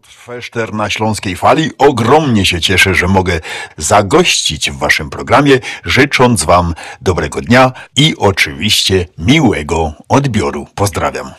[0.07, 1.71] Feszter na Śląskiej Fali.
[1.79, 3.41] Ogromnie się cieszę, że mogę
[3.77, 10.67] zagościć w Waszym programie, życząc Wam dobrego dnia i oczywiście miłego odbioru.
[10.75, 11.31] Pozdrawiam.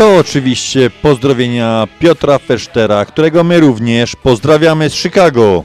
[0.00, 5.64] Oczywiście pozdrowienia Piotra Feштera, którego my również pozdrawiamy z Chicago.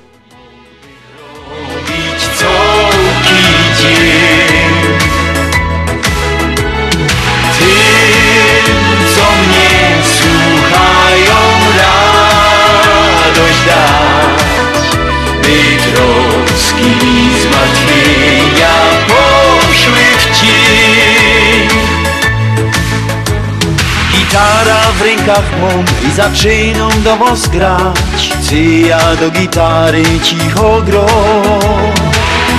[25.28, 31.06] W i zaczynam do was grać, Ty ja do gitary cicho gro.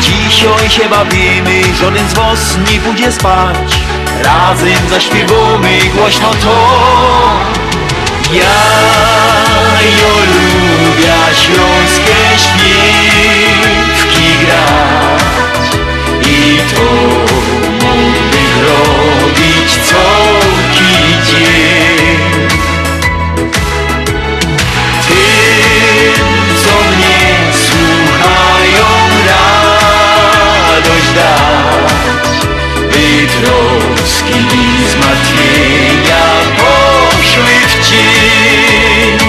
[0.01, 3.81] Dzisiaj się bawimy, żaden z was nie pójdzie spać.
[4.25, 6.79] Razem zaśpiewamy głośno to.
[8.33, 8.61] Ja,
[10.01, 15.81] jo lubię śląskie śpiewki grać.
[16.27, 16.83] I to
[17.87, 19.18] mógłbym robić
[34.09, 36.25] troski i zmartwienia
[36.57, 39.29] poszły w cień.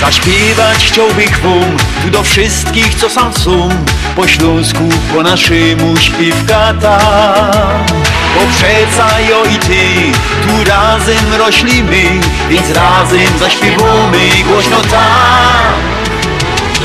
[0.00, 3.68] Zaśpiewać chciałbym wam tu do wszystkich, co sam są,
[4.16, 6.98] po śląsku, po naszemu śpiewka ta.
[8.34, 9.84] Bo przeca jo i ty,
[10.42, 12.20] tu razem roślimy,
[12.50, 15.74] więc razem zaśpiewamy głośno tam.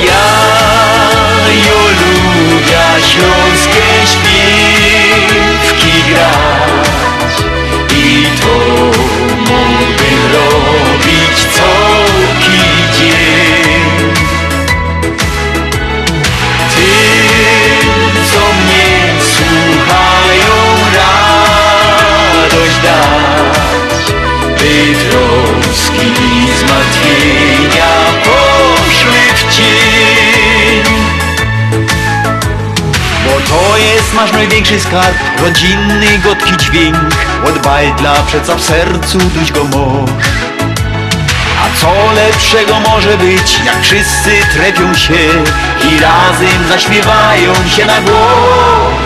[0.05, 0.25] Ja
[1.67, 1.85] jo
[2.99, 4.84] śląskie śpiewki
[6.15, 7.35] grać
[7.97, 8.55] i to
[9.39, 11.71] mógłbym robić co
[12.97, 13.85] dzień.
[16.75, 17.87] Tym,
[18.31, 18.89] co mnie
[19.33, 20.55] słuchają,
[20.95, 24.05] radość dać,
[24.59, 24.75] by
[25.09, 26.09] troski
[26.59, 27.54] zmartwienia
[34.15, 37.15] nasz największy skarb, rodzinny, gotki dźwięk,
[37.47, 40.09] od bajdla przeca w sercu duś go moż.
[41.61, 45.13] A co lepszego może być, jak wszyscy trepią się
[45.89, 49.04] i razem zaśpiewają się na głos.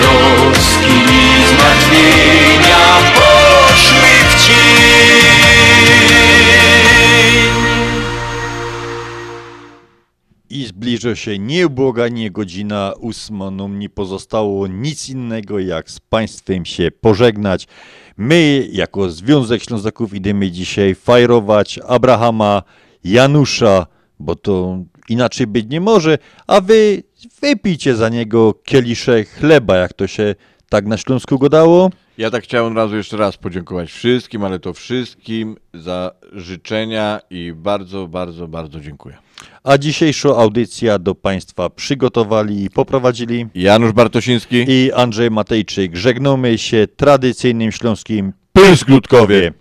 [0.00, 5.28] Troski i zmartwienia poszły w cień.
[10.50, 16.90] I zbliża się nieubłaganie godzina ósma, nam nie pozostało nic innego jak z Państwem się
[17.00, 17.66] pożegnać.
[18.16, 22.62] My, jako Związek Ślązaków, idziemy dzisiaj fajrować Abrahama,
[23.04, 23.86] Janusza,
[24.18, 24.78] bo to
[25.08, 27.02] inaczej być nie może, a wy
[27.40, 30.34] wypijcie za niego kieliszek chleba, jak to się
[30.68, 31.90] tak na Śląsku godało.
[32.18, 38.08] Ja tak chciałem razu jeszcze raz podziękować wszystkim, ale to wszystkim za życzenia i bardzo,
[38.08, 39.16] bardzo, bardzo dziękuję.
[39.64, 45.96] A dzisiejszą audycję do Państwa przygotowali i poprowadzili Janusz Bartosiński i Andrzej Matejczyk.
[45.96, 49.52] Żegnamy się tradycyjnym śląskim Pysglutkowie.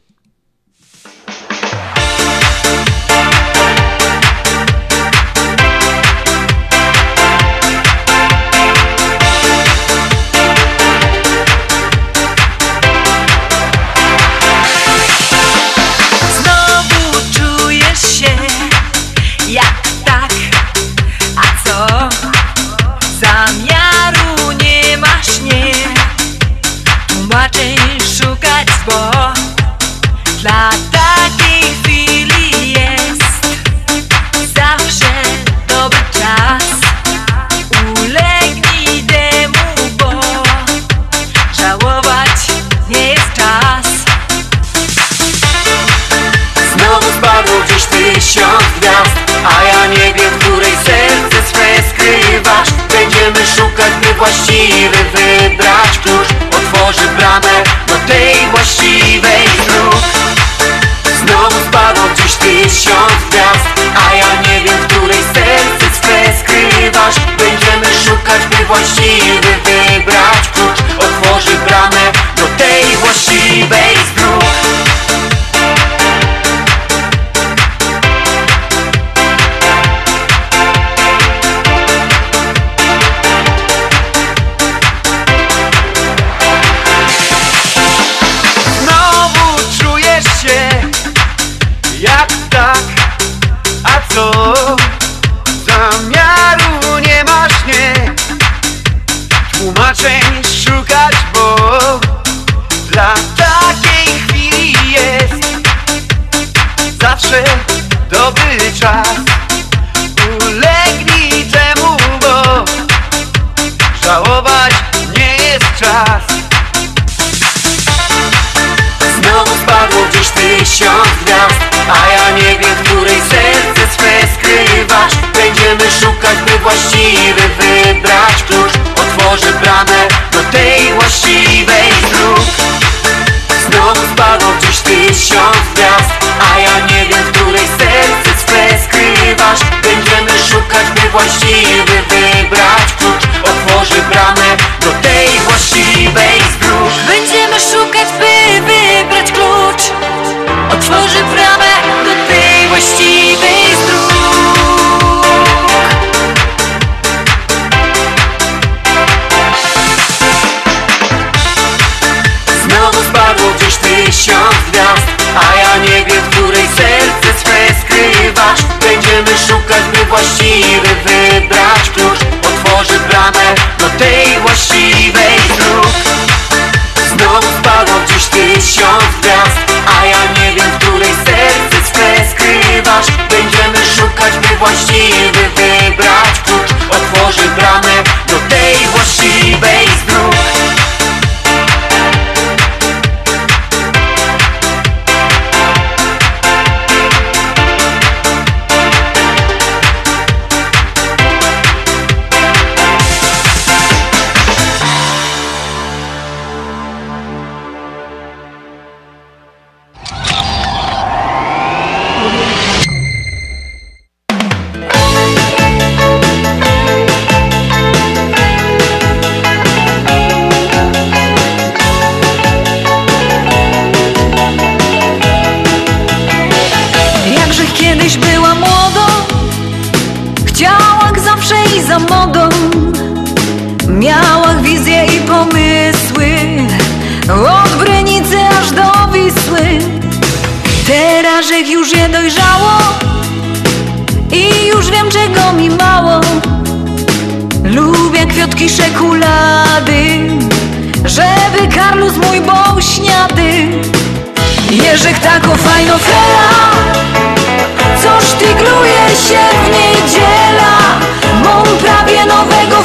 [54.38, 55.16] Szukać, by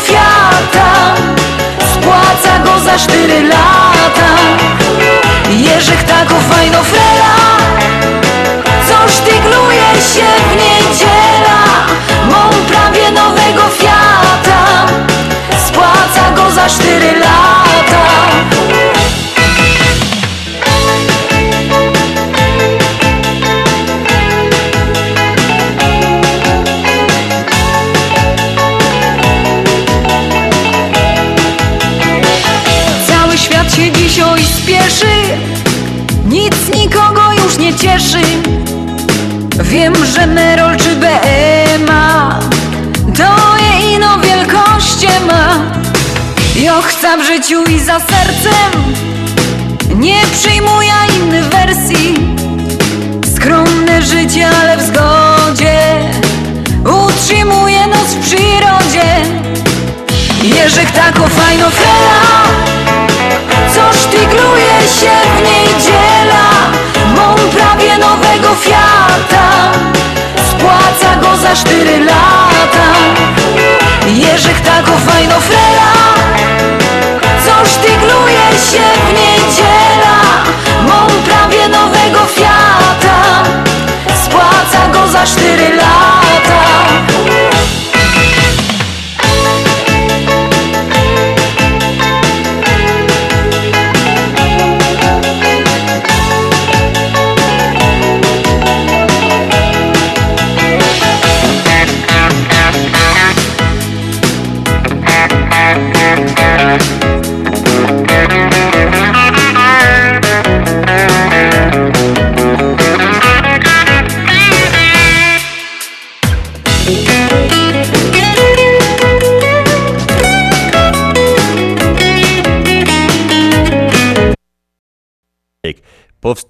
[0.05, 1.15] Fiata,
[1.93, 4.33] Spłaca go za cztery lata.
[5.51, 7.35] Jerzy Taków, fajno frela
[8.89, 10.42] Coś tygluje się.
[47.51, 48.95] i za sercem.
[49.95, 52.15] Nie przyjmuję innych wersji.
[53.37, 55.79] Skromne życie, ale w zgodzie.
[57.07, 59.25] Utrzymuje nas w przyrodzie.
[60.43, 62.43] Jerzyk tako fajno fela
[63.75, 66.49] Coś tygruje się w niedziela
[67.17, 69.73] Mam prawie nowego Fiata.
[70.51, 72.89] Spłaca go za cztery lata.
[74.07, 76.02] Jerzyk tako fajno frela
[78.53, 80.45] Zatrzymaj się w niedziela
[80.89, 83.43] Mam prawie nowego Fiata.
[84.25, 85.82] Spłaca go za cztery lata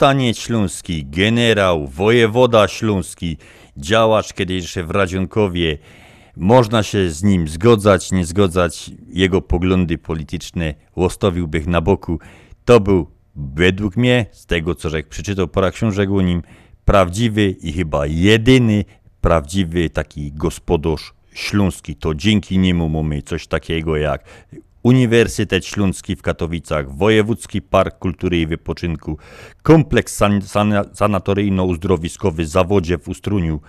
[0.02, 3.36] powstaniec śląski, generał, wojewoda śląski,
[3.76, 5.78] działacz kiedyś w Radzionkowie.
[6.36, 8.90] Można się z nim zgodzać, nie zgodzać.
[9.08, 12.18] Jego poglądy polityczne łostowiłbych na boku.
[12.64, 13.06] To był,
[13.36, 16.42] według mnie, z tego co rzekł, przeczytał pora książek o nim,
[16.84, 18.84] prawdziwy i chyba jedyny
[19.20, 21.96] prawdziwy taki gospodarz śląski.
[21.96, 24.24] To dzięki niemu mamy coś takiego jak
[24.82, 29.18] Uniwersytet Śląski w Katowicach, Wojewódzki Park Kultury i Wypoczynku,
[29.62, 33.60] kompleks san- san- sanatoryjno-uzdrowiskowy Zawodzie w Ustruniu,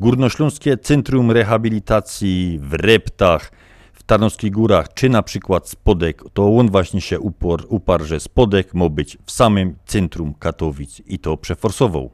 [0.00, 3.52] Górnośląskie Centrum Rehabilitacji w Reptach,
[3.92, 8.74] w Tarnowskich Górach, czy na przykład Spodek, to on właśnie się upor, uparł, że Spodek
[8.74, 12.10] ma być w samym centrum Katowic i to przeforsował.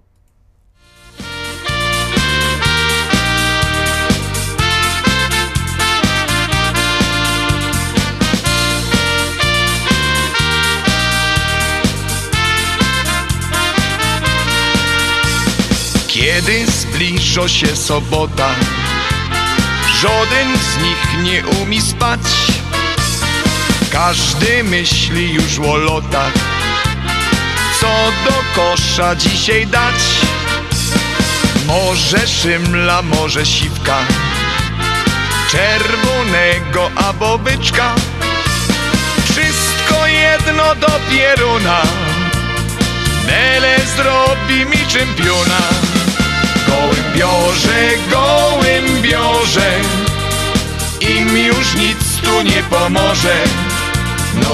[16.11, 18.49] Kiedy zbliża się sobota
[20.01, 22.21] Żaden z nich nie umie spać.
[23.93, 26.33] Każdy myśli już o lotach
[27.81, 29.95] Co do kosza dzisiaj dać.
[31.67, 33.99] Może szymla, może siwka
[35.51, 37.95] Czerwonego albo byczka.
[39.25, 41.83] Wszystko jedno do pieruna
[43.27, 46.00] Nele zrobi mi czempiona
[46.71, 47.81] gołym biorze,
[48.11, 49.71] gołym biorze.
[51.01, 53.37] Im już nic tu nie pomoże.
[54.35, 54.49] No